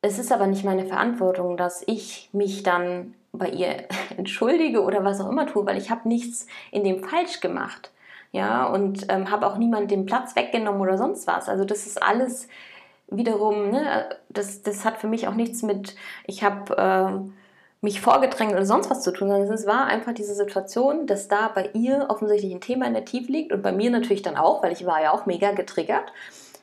es 0.00 0.18
ist 0.18 0.32
aber 0.32 0.46
nicht 0.46 0.64
meine 0.64 0.86
Verantwortung, 0.86 1.56
dass 1.56 1.82
ich 1.86 2.30
mich 2.32 2.62
dann 2.62 3.14
bei 3.32 3.50
ihr 3.50 3.84
entschuldige 4.16 4.82
oder 4.82 5.04
was 5.04 5.20
auch 5.20 5.28
immer 5.28 5.46
tue, 5.46 5.66
weil 5.66 5.76
ich 5.76 5.90
habe 5.90 6.08
nichts 6.08 6.46
in 6.70 6.84
dem 6.84 7.04
falsch 7.04 7.40
gemacht 7.40 7.90
ja, 8.32 8.66
und 8.66 9.06
ähm, 9.08 9.30
habe 9.30 9.46
auch 9.46 9.56
niemand 9.56 9.90
den 9.90 10.06
Platz 10.06 10.36
weggenommen 10.36 10.80
oder 10.80 10.98
sonst 10.98 11.26
was. 11.26 11.48
Also 11.48 11.64
das 11.64 11.86
ist 11.86 12.02
alles 12.02 12.48
wiederum, 13.08 13.70
ne, 13.70 14.08
das, 14.28 14.62
das 14.62 14.84
hat 14.84 14.98
für 14.98 15.06
mich 15.06 15.28
auch 15.28 15.34
nichts 15.34 15.62
mit, 15.62 15.94
ich 16.26 16.42
habe 16.42 16.76
äh, 16.76 17.30
mich 17.80 18.00
vorgedrängt 18.00 18.52
oder 18.52 18.66
sonst 18.66 18.90
was 18.90 19.02
zu 19.02 19.12
tun, 19.12 19.28
sondern 19.28 19.52
es 19.52 19.66
war 19.66 19.86
einfach 19.86 20.12
diese 20.12 20.34
Situation, 20.34 21.06
dass 21.06 21.28
da 21.28 21.48
bei 21.48 21.70
ihr 21.72 22.06
offensichtlich 22.08 22.52
ein 22.52 22.60
Thema 22.60 22.86
in 22.86 22.94
der 22.94 23.04
Tiefe 23.04 23.30
liegt 23.30 23.52
und 23.52 23.62
bei 23.62 23.72
mir 23.72 23.90
natürlich 23.90 24.22
dann 24.22 24.36
auch, 24.36 24.62
weil 24.62 24.72
ich 24.72 24.86
war 24.86 25.02
ja 25.02 25.12
auch 25.12 25.26
mega 25.26 25.52
getriggert, 25.52 26.12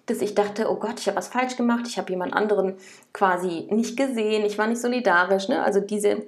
dass 0.05 0.21
ich 0.21 0.35
dachte, 0.35 0.69
oh 0.69 0.75
Gott, 0.75 0.99
ich 0.99 1.07
habe 1.07 1.17
was 1.17 1.29
falsch 1.29 1.55
gemacht, 1.55 1.87
ich 1.87 1.97
habe 1.97 2.11
jemand 2.11 2.33
anderen 2.33 2.75
quasi 3.13 3.67
nicht 3.69 3.95
gesehen, 3.95 4.45
ich 4.45 4.57
war 4.57 4.67
nicht 4.67 4.81
solidarisch, 4.81 5.47
ne? 5.47 5.63
also 5.63 5.79
diese 5.79 6.23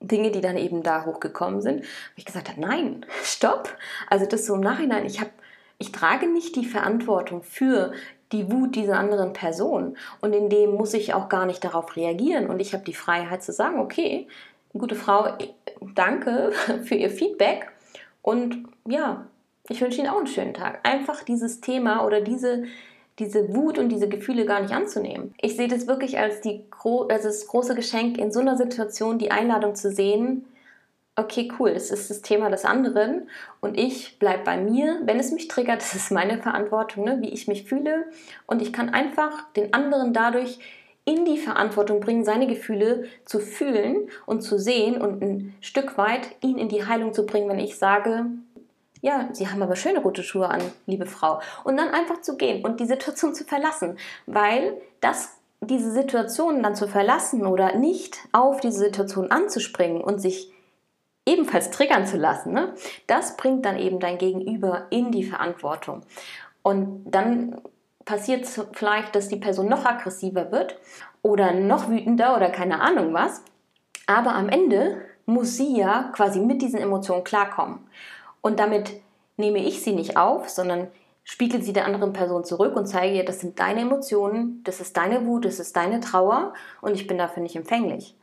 Dinge, 0.00 0.30
die 0.30 0.40
dann 0.40 0.56
eben 0.56 0.82
da 0.82 1.04
hochgekommen 1.04 1.60
sind, 1.60 1.82
wo 1.82 2.16
ich 2.16 2.24
gesagt 2.24 2.48
habe, 2.48 2.60
nein, 2.60 3.04
stopp. 3.22 3.76
Also 4.08 4.26
das 4.26 4.46
so 4.46 4.54
im 4.54 4.60
Nachhinein, 4.60 5.04
ich 5.04 5.20
habe, 5.20 5.30
ich 5.78 5.92
trage 5.92 6.26
nicht 6.26 6.56
die 6.56 6.64
Verantwortung 6.64 7.42
für 7.42 7.92
die 8.32 8.50
Wut 8.50 8.76
dieser 8.76 8.98
anderen 8.98 9.32
Person 9.32 9.96
und 10.20 10.32
in 10.32 10.48
dem 10.48 10.72
muss 10.72 10.94
ich 10.94 11.14
auch 11.14 11.28
gar 11.28 11.46
nicht 11.46 11.64
darauf 11.64 11.96
reagieren 11.96 12.46
und 12.48 12.60
ich 12.60 12.72
habe 12.72 12.84
die 12.84 12.94
Freiheit 12.94 13.42
zu 13.42 13.52
sagen, 13.52 13.80
okay, 13.80 14.28
gute 14.72 14.94
Frau, 14.94 15.36
danke 15.94 16.52
für 16.84 16.94
Ihr 16.94 17.10
Feedback 17.10 17.70
und 18.22 18.64
ja, 18.86 19.26
ich 19.68 19.80
wünsche 19.80 20.00
Ihnen 20.00 20.10
auch 20.10 20.18
einen 20.18 20.26
schönen 20.26 20.54
Tag. 20.54 20.80
Einfach 20.82 21.22
dieses 21.22 21.60
Thema 21.60 22.04
oder 22.04 22.20
diese 22.20 22.64
diese 23.20 23.54
Wut 23.54 23.78
und 23.78 23.90
diese 23.90 24.08
Gefühle 24.08 24.46
gar 24.46 24.60
nicht 24.60 24.74
anzunehmen. 24.74 25.34
Ich 25.40 25.56
sehe 25.56 25.68
das 25.68 25.86
wirklich 25.86 26.18
als, 26.18 26.40
die, 26.40 26.64
als 27.08 27.22
das 27.22 27.46
große 27.46 27.74
Geschenk, 27.74 28.18
in 28.18 28.32
so 28.32 28.40
einer 28.40 28.56
Situation 28.56 29.18
die 29.18 29.30
Einladung 29.30 29.74
zu 29.74 29.92
sehen, 29.92 30.46
okay, 31.16 31.52
cool, 31.58 31.74
das 31.74 31.90
ist 31.90 32.10
das 32.10 32.22
Thema 32.22 32.50
des 32.50 32.64
anderen 32.64 33.28
und 33.60 33.78
ich 33.78 34.18
bleibe 34.18 34.44
bei 34.44 34.56
mir. 34.56 35.00
Wenn 35.04 35.20
es 35.20 35.32
mich 35.32 35.48
triggert, 35.48 35.76
das 35.82 35.94
ist 35.94 36.10
meine 36.10 36.42
Verantwortung, 36.42 37.04
ne, 37.04 37.18
wie 37.20 37.30
ich 37.30 37.46
mich 37.46 37.64
fühle. 37.64 38.06
Und 38.46 38.62
ich 38.62 38.72
kann 38.72 38.88
einfach 38.88 39.52
den 39.52 39.72
anderen 39.74 40.12
dadurch 40.12 40.58
in 41.04 41.24
die 41.24 41.38
Verantwortung 41.38 42.00
bringen, 42.00 42.24
seine 42.24 42.46
Gefühle 42.46 43.04
zu 43.24 43.40
fühlen 43.40 44.08
und 44.26 44.42
zu 44.42 44.58
sehen 44.58 45.00
und 45.00 45.22
ein 45.22 45.54
Stück 45.60 45.96
weit 45.98 46.36
ihn 46.42 46.58
in 46.58 46.68
die 46.68 46.86
Heilung 46.86 47.12
zu 47.12 47.26
bringen, 47.26 47.48
wenn 47.48 47.58
ich 47.58 47.78
sage, 47.78 48.26
ja, 49.00 49.28
Sie 49.32 49.48
haben 49.48 49.62
aber 49.62 49.76
schöne 49.76 50.00
rote 50.00 50.22
Schuhe 50.22 50.48
an, 50.48 50.60
liebe 50.86 51.06
Frau. 51.06 51.40
Und 51.64 51.76
dann 51.76 51.88
einfach 51.88 52.20
zu 52.20 52.36
gehen 52.36 52.64
und 52.64 52.80
die 52.80 52.86
Situation 52.86 53.34
zu 53.34 53.44
verlassen, 53.44 53.98
weil 54.26 54.80
das 55.00 55.36
diese 55.60 55.92
Situation 55.92 56.62
dann 56.62 56.74
zu 56.74 56.88
verlassen 56.88 57.46
oder 57.46 57.76
nicht 57.76 58.18
auf 58.32 58.60
diese 58.60 58.78
Situation 58.78 59.30
anzuspringen 59.30 60.00
und 60.00 60.18
sich 60.18 60.52
ebenfalls 61.26 61.70
triggern 61.70 62.06
zu 62.06 62.16
lassen, 62.16 62.52
ne, 62.52 62.74
das 63.06 63.36
bringt 63.36 63.64
dann 63.64 63.78
eben 63.78 64.00
dein 64.00 64.18
Gegenüber 64.18 64.86
in 64.90 65.12
die 65.12 65.24
Verantwortung. 65.24 66.02
Und 66.62 67.10
dann 67.10 67.60
passiert 68.04 68.44
es 68.44 68.60
vielleicht, 68.72 69.14
dass 69.14 69.28
die 69.28 69.36
Person 69.36 69.68
noch 69.68 69.84
aggressiver 69.84 70.50
wird 70.50 70.76
oder 71.22 71.52
noch 71.52 71.88
wütender 71.88 72.36
oder 72.36 72.50
keine 72.50 72.80
Ahnung 72.80 73.12
was. 73.12 73.42
Aber 74.06 74.34
am 74.34 74.48
Ende 74.48 75.02
muss 75.26 75.56
sie 75.56 75.76
ja 75.76 76.10
quasi 76.14 76.40
mit 76.40 76.62
diesen 76.62 76.80
Emotionen 76.80 77.22
klarkommen. 77.22 77.86
Und 78.42 78.58
damit 78.58 79.00
nehme 79.36 79.58
ich 79.58 79.82
sie 79.82 79.92
nicht 79.92 80.16
auf, 80.16 80.48
sondern 80.48 80.88
spiegel 81.24 81.62
sie 81.62 81.72
der 81.72 81.86
anderen 81.86 82.12
Person 82.12 82.44
zurück 82.44 82.76
und 82.76 82.86
zeige 82.86 83.16
ihr, 83.16 83.24
das 83.24 83.40
sind 83.40 83.58
deine 83.60 83.82
Emotionen, 83.82 84.62
das 84.64 84.80
ist 84.80 84.96
deine 84.96 85.26
Wut, 85.26 85.44
das 85.44 85.60
ist 85.60 85.76
deine 85.76 86.00
Trauer 86.00 86.54
und 86.80 86.94
ich 86.94 87.06
bin 87.06 87.18
dafür 87.18 87.42
nicht 87.42 87.56
empfänglich. 87.56 88.16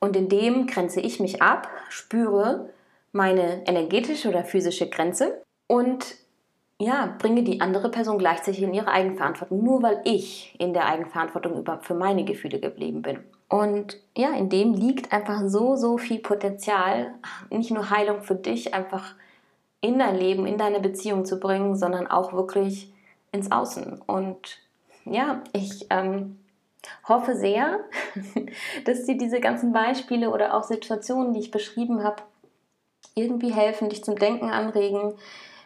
Und 0.00 0.16
in 0.16 0.28
dem 0.28 0.66
grenze 0.66 1.00
ich 1.00 1.20
mich 1.20 1.42
ab, 1.42 1.68
spüre 1.88 2.70
meine 3.12 3.66
energetische 3.66 4.28
oder 4.28 4.44
physische 4.44 4.88
Grenze 4.88 5.42
und 5.66 6.16
ja, 6.78 7.14
bringe 7.18 7.44
die 7.44 7.60
andere 7.60 7.90
Person 7.90 8.18
gleichzeitig 8.18 8.62
in 8.62 8.74
ihre 8.74 8.90
Eigenverantwortung, 8.90 9.62
nur 9.62 9.82
weil 9.82 10.00
ich 10.04 10.56
in 10.58 10.72
der 10.72 10.86
Eigenverantwortung 10.86 11.64
für 11.80 11.94
meine 11.94 12.24
Gefühle 12.24 12.58
geblieben 12.58 13.02
bin. 13.02 13.20
Und 13.48 14.00
ja, 14.16 14.32
in 14.32 14.48
dem 14.48 14.74
liegt 14.74 15.12
einfach 15.12 15.42
so, 15.46 15.76
so 15.76 15.98
viel 15.98 16.18
Potenzial, 16.18 17.14
nicht 17.50 17.70
nur 17.70 17.90
Heilung 17.90 18.22
für 18.22 18.34
dich, 18.34 18.74
einfach 18.74 19.14
in 19.82 19.98
dein 19.98 20.16
Leben, 20.16 20.46
in 20.46 20.56
deine 20.56 20.80
Beziehung 20.80 21.26
zu 21.26 21.38
bringen, 21.38 21.76
sondern 21.76 22.06
auch 22.06 22.32
wirklich 22.32 22.90
ins 23.32 23.50
Außen. 23.52 24.00
Und 24.06 24.58
ja, 25.04 25.42
ich 25.52 25.88
ähm, 25.90 26.38
hoffe 27.06 27.34
sehr, 27.34 27.80
dass 28.84 29.04
dir 29.04 29.18
diese 29.18 29.40
ganzen 29.40 29.72
Beispiele 29.72 30.30
oder 30.30 30.54
auch 30.54 30.62
Situationen, 30.62 31.34
die 31.34 31.40
ich 31.40 31.50
beschrieben 31.50 32.04
habe, 32.04 32.22
irgendwie 33.14 33.52
helfen, 33.52 33.88
dich 33.88 34.04
zum 34.04 34.16
Denken 34.16 34.50
anregen, 34.50 35.14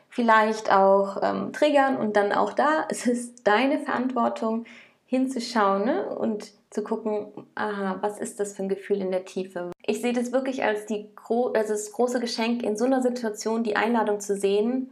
vielleicht 0.09 0.73
auch 0.73 1.19
ähm, 1.23 1.53
triggern 1.53 1.99
und 1.99 2.17
dann 2.17 2.33
auch 2.33 2.55
da, 2.55 2.87
es 2.89 3.07
ist 3.07 3.47
deine 3.47 3.79
Verantwortung 3.79 4.65
hinzuschauen 5.07 5.85
ne? 5.85 6.09
und 6.09 6.53
zu 6.77 6.85
gucken, 6.85 7.33
aha, 7.55 7.97
was 8.03 8.19
ist 8.19 8.39
das 8.39 8.53
für 8.53 8.63
ein 8.63 8.69
Gefühl 8.69 9.01
in 9.01 9.11
der 9.11 9.25
Tiefe? 9.25 9.73
Ich 9.87 10.03
sehe 10.03 10.13
das 10.13 10.31
wirklich 10.31 10.63
als, 10.63 10.85
die, 10.85 11.09
als 11.55 11.69
das 11.69 11.91
große 11.91 12.21
Geschenk, 12.21 12.63
in 12.63 12.77
so 12.77 12.85
einer 12.85 13.01
Situation 13.01 13.65
die 13.65 13.77
Einladung 13.77 14.21
zu 14.21 14.37
sehen, 14.37 14.91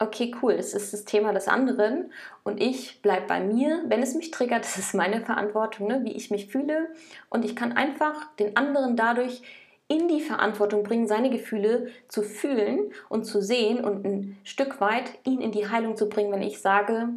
okay, 0.00 0.34
cool, 0.42 0.56
das 0.56 0.74
ist 0.74 0.92
das 0.92 1.04
Thema 1.04 1.32
des 1.32 1.46
anderen 1.46 2.10
und 2.42 2.60
ich 2.60 3.00
bleibe 3.00 3.28
bei 3.28 3.38
mir. 3.38 3.84
Wenn 3.86 4.02
es 4.02 4.16
mich 4.16 4.32
triggert, 4.32 4.64
das 4.64 4.76
ist 4.76 4.92
meine 4.92 5.20
Verantwortung, 5.20 5.86
ne, 5.86 6.00
wie 6.02 6.16
ich 6.16 6.32
mich 6.32 6.48
fühle 6.48 6.88
und 7.30 7.44
ich 7.44 7.54
kann 7.54 7.70
einfach 7.70 8.34
den 8.34 8.56
anderen 8.56 8.96
dadurch 8.96 9.42
in 9.86 10.08
die 10.08 10.20
Verantwortung 10.20 10.82
bringen, 10.82 11.06
seine 11.06 11.30
Gefühle 11.30 11.92
zu 12.08 12.22
fühlen 12.22 12.90
und 13.08 13.24
zu 13.24 13.40
sehen 13.40 13.84
und 13.84 14.04
ein 14.04 14.36
Stück 14.42 14.80
weit 14.80 15.12
ihn 15.24 15.40
in 15.40 15.52
die 15.52 15.68
Heilung 15.68 15.96
zu 15.96 16.08
bringen, 16.08 16.32
wenn 16.32 16.42
ich 16.42 16.60
sage, 16.60 17.10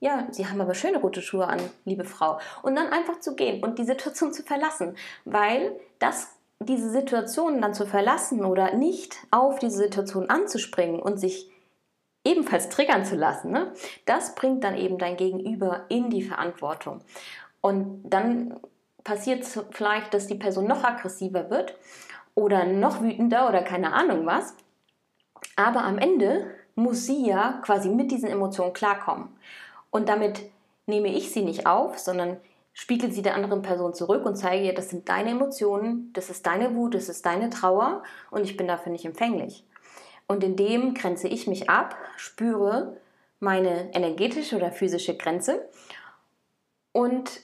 ja, 0.00 0.26
Sie 0.30 0.46
haben 0.46 0.60
aber 0.60 0.74
schöne 0.74 0.98
rote 0.98 1.22
Schuhe 1.22 1.46
an, 1.46 1.60
liebe 1.84 2.04
Frau. 2.04 2.38
Und 2.62 2.76
dann 2.76 2.88
einfach 2.88 3.20
zu 3.20 3.34
gehen 3.34 3.62
und 3.62 3.78
die 3.78 3.84
Situation 3.84 4.32
zu 4.32 4.42
verlassen, 4.42 4.96
weil 5.24 5.78
das 5.98 6.28
diese 6.58 6.90
Situation 6.90 7.60
dann 7.60 7.74
zu 7.74 7.86
verlassen 7.86 8.44
oder 8.44 8.74
nicht 8.74 9.18
auf 9.30 9.58
diese 9.58 9.76
Situation 9.76 10.30
anzuspringen 10.30 11.00
und 11.00 11.18
sich 11.18 11.50
ebenfalls 12.24 12.68
triggern 12.68 13.04
zu 13.04 13.14
lassen, 13.14 13.52
ne, 13.52 13.72
das 14.04 14.34
bringt 14.34 14.64
dann 14.64 14.76
eben 14.76 14.98
dein 14.98 15.16
Gegenüber 15.16 15.84
in 15.88 16.10
die 16.10 16.22
Verantwortung. 16.22 17.02
Und 17.60 18.02
dann 18.08 18.58
passiert 19.04 19.42
es 19.42 19.60
vielleicht, 19.70 20.12
dass 20.14 20.26
die 20.26 20.34
Person 20.34 20.66
noch 20.66 20.82
aggressiver 20.82 21.50
wird 21.50 21.76
oder 22.34 22.64
noch 22.64 23.00
wütender 23.00 23.48
oder 23.48 23.62
keine 23.62 23.92
Ahnung 23.92 24.26
was. 24.26 24.54
Aber 25.54 25.84
am 25.84 25.98
Ende 25.98 26.50
muss 26.74 27.06
sie 27.06 27.26
ja 27.26 27.60
quasi 27.64 27.88
mit 27.88 28.10
diesen 28.10 28.28
Emotionen 28.28 28.72
klarkommen. 28.72 29.28
Und 29.96 30.10
damit 30.10 30.42
nehme 30.84 31.08
ich 31.08 31.32
sie 31.32 31.40
nicht 31.40 31.66
auf, 31.66 31.98
sondern 31.98 32.36
spiegel 32.74 33.10
sie 33.10 33.22
der 33.22 33.34
anderen 33.34 33.62
Person 33.62 33.94
zurück 33.94 34.26
und 34.26 34.36
zeige 34.36 34.66
ihr, 34.66 34.74
das 34.74 34.90
sind 34.90 35.08
deine 35.08 35.30
Emotionen, 35.30 36.12
das 36.12 36.28
ist 36.28 36.44
deine 36.44 36.74
Wut, 36.74 36.94
das 36.94 37.08
ist 37.08 37.24
deine 37.24 37.48
Trauer 37.48 38.02
und 38.30 38.44
ich 38.44 38.58
bin 38.58 38.68
dafür 38.68 38.92
nicht 38.92 39.06
empfänglich. 39.06 39.64
Und 40.26 40.44
in 40.44 40.54
dem 40.54 40.92
grenze 40.92 41.28
ich 41.28 41.46
mich 41.46 41.70
ab, 41.70 41.96
spüre 42.18 42.98
meine 43.40 43.94
energetische 43.94 44.56
oder 44.56 44.70
physische 44.70 45.16
Grenze 45.16 45.66
und 46.92 47.40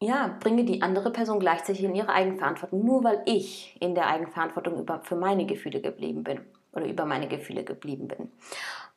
ja, 0.00 0.34
bringe 0.40 0.64
die 0.64 0.80
andere 0.80 1.10
Person 1.10 1.40
gleichzeitig 1.40 1.84
in 1.84 1.94
ihre 1.94 2.08
Eigenverantwortung, 2.08 2.86
nur 2.86 3.04
weil 3.04 3.20
ich 3.26 3.76
in 3.80 3.94
der 3.94 4.06
Eigenverantwortung 4.06 4.80
über, 4.80 5.02
für 5.02 5.16
meine 5.16 5.44
Gefühle 5.44 5.82
geblieben 5.82 6.24
bin 6.24 6.40
oder 6.72 6.86
über 6.86 7.04
meine 7.04 7.28
Gefühle 7.28 7.64
geblieben 7.64 8.08
bin. 8.08 8.32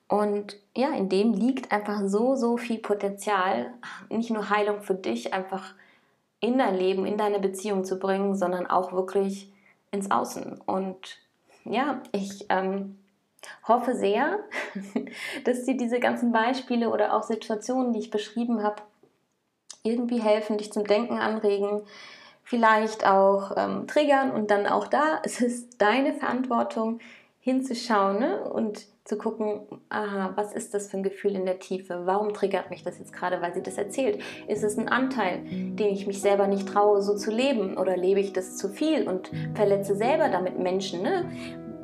Und 0.08 0.58
ja, 0.76 0.94
in 0.94 1.10
dem 1.10 1.34
liegt 1.34 1.72
einfach 1.72 2.02
so, 2.06 2.36
so 2.36 2.58
viel 2.58 2.78
Potenzial, 2.78 3.74
nicht 4.10 4.30
nur 4.30 4.50
Heilung 4.50 4.82
für 4.82 4.94
dich 4.94 5.34
einfach 5.34 5.74
in 6.40 6.58
dein 6.58 6.76
Leben, 6.76 7.06
in 7.06 7.18
deine 7.18 7.40
Beziehung 7.40 7.86
zu 7.86 7.98
bringen, 7.98 8.36
sondern 8.36 8.68
auch 8.68 8.92
wirklich 8.94 9.52
ins 9.92 10.12
Außen. 10.12 10.62
Und 10.66 11.18
ja, 11.64 12.02
ich 12.12 12.46
ähm, 12.50 13.00
hoffe 13.68 13.96
sehr, 13.96 14.40
dass 15.44 15.64
dir 15.64 15.76
diese 15.76 16.00
ganzen 16.00 16.32
Beispiele 16.32 16.90
oder 16.90 17.16
auch 17.16 17.24
Situationen, 17.24 17.94
die 17.94 18.00
ich 18.00 18.12
beschrieben 18.12 18.64
habe, 18.64 18.84
irgendwie 19.82 20.22
helfen, 20.22 20.58
dich 20.58 20.72
zum 20.72 20.84
Denken 20.84 21.18
anregen, 21.18 21.82
vielleicht 22.44 23.08
auch 23.08 23.54
ähm, 23.58 23.88
triggern 23.88 24.32
und 24.32 24.52
dann 24.52 24.68
auch 24.68 24.88
da, 24.88 25.20
es 25.24 25.42
ist 25.42 25.82
deine 25.82 26.14
Verantwortung 26.14 27.00
hinzuschauen 27.46 28.20
ne? 28.20 28.50
und 28.50 28.88
zu 29.04 29.20
gucken, 29.20 29.68
aha, 29.90 30.32
was 30.34 30.52
ist 30.52 30.74
das 30.74 30.90
für 30.90 30.98
ein 30.98 31.04
Gefühl 31.04 31.36
in 31.36 31.46
der 31.46 31.60
Tiefe? 31.60 32.02
Warum 32.06 32.34
triggert 32.34 32.72
mich 32.72 32.82
das 32.82 32.98
jetzt 32.98 33.14
gerade, 33.14 33.40
weil 33.40 33.54
sie 33.54 33.62
das 33.62 33.78
erzählt? 33.78 34.20
Ist 34.48 34.64
es 34.64 34.80
ein 34.80 34.90
Anteil, 34.90 35.44
den 35.46 35.94
ich 35.94 36.08
mich 36.08 36.22
selber 36.22 36.48
nicht 36.48 36.68
traue, 36.68 37.04
so 37.04 37.16
zu 37.16 37.30
leben? 37.30 37.78
Oder 37.78 37.98
lebe 37.98 38.20
ich 38.20 38.34
das 38.34 38.58
zu 38.58 38.68
viel 38.70 39.08
und 39.08 39.30
verletze 39.54 39.96
selber 39.96 40.30
damit 40.30 40.58
Menschen? 40.58 41.04
Ne? 41.04 41.30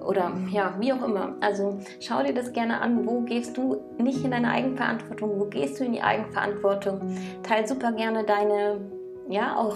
Oder 0.04 0.32
ja, 0.50 0.74
wie 0.80 0.94
auch 0.94 1.04
immer. 1.04 1.36
Also 1.42 1.78
schau 2.00 2.24
dir 2.24 2.34
das 2.34 2.54
gerne 2.54 2.82
an. 2.82 3.06
Wo 3.06 3.22
gehst 3.22 3.56
du 3.56 3.84
nicht 4.00 4.26
in 4.26 4.32
deine 4.32 4.50
Eigenverantwortung? 4.50 5.40
Wo 5.40 5.46
gehst 5.46 5.80
du 5.80 5.84
in 5.84 5.94
die 5.94 6.02
Eigenverantwortung? 6.02 7.02
Teil 7.44 7.68
super 7.68 7.92
gerne 7.92 8.24
deine, 8.24 8.82
ja, 9.30 9.56
auch 9.58 9.76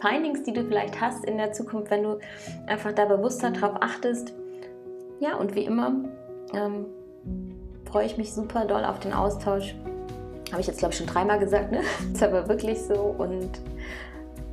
Findings, 0.00 0.44
die 0.44 0.54
du 0.54 0.64
vielleicht 0.64 0.98
hast 0.98 1.26
in 1.26 1.36
der 1.36 1.52
Zukunft, 1.52 1.90
wenn 1.90 2.04
du 2.04 2.20
einfach 2.66 2.92
da 2.92 3.04
bewusster 3.04 3.50
drauf 3.50 3.74
achtest. 3.80 4.32
Ja, 5.20 5.36
und 5.36 5.54
wie 5.54 5.64
immer, 5.64 5.94
ähm, 6.52 6.86
freue 7.84 8.06
ich 8.06 8.18
mich 8.18 8.32
super 8.32 8.64
doll 8.64 8.84
auf 8.84 9.00
den 9.00 9.12
Austausch. 9.12 9.74
Habe 10.52 10.60
ich 10.60 10.66
jetzt, 10.66 10.78
glaube 10.78 10.92
ich, 10.92 10.98
schon 10.98 11.06
dreimal 11.06 11.38
gesagt, 11.38 11.72
ne? 11.72 11.80
Ist 12.12 12.22
aber 12.22 12.48
wirklich 12.48 12.80
so. 12.82 13.14
Und 13.18 13.50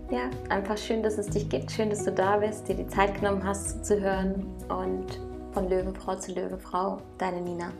ja, 0.09 0.29
einfach 0.49 0.77
schön, 0.77 1.03
dass 1.03 1.17
es 1.17 1.27
dich 1.27 1.49
gibt. 1.49 1.71
Schön, 1.71 1.89
dass 1.89 2.03
du 2.03 2.11
da 2.11 2.37
bist, 2.37 2.67
dir 2.67 2.75
die 2.75 2.87
Zeit 2.87 3.15
genommen 3.15 3.43
hast 3.43 3.85
zu 3.85 3.99
hören. 3.99 4.45
Und 4.69 5.19
von 5.51 5.69
Löwenfrau 5.69 6.15
zu 6.15 6.33
Löwenfrau, 6.33 6.97
deine 7.17 7.41
Nina. 7.41 7.71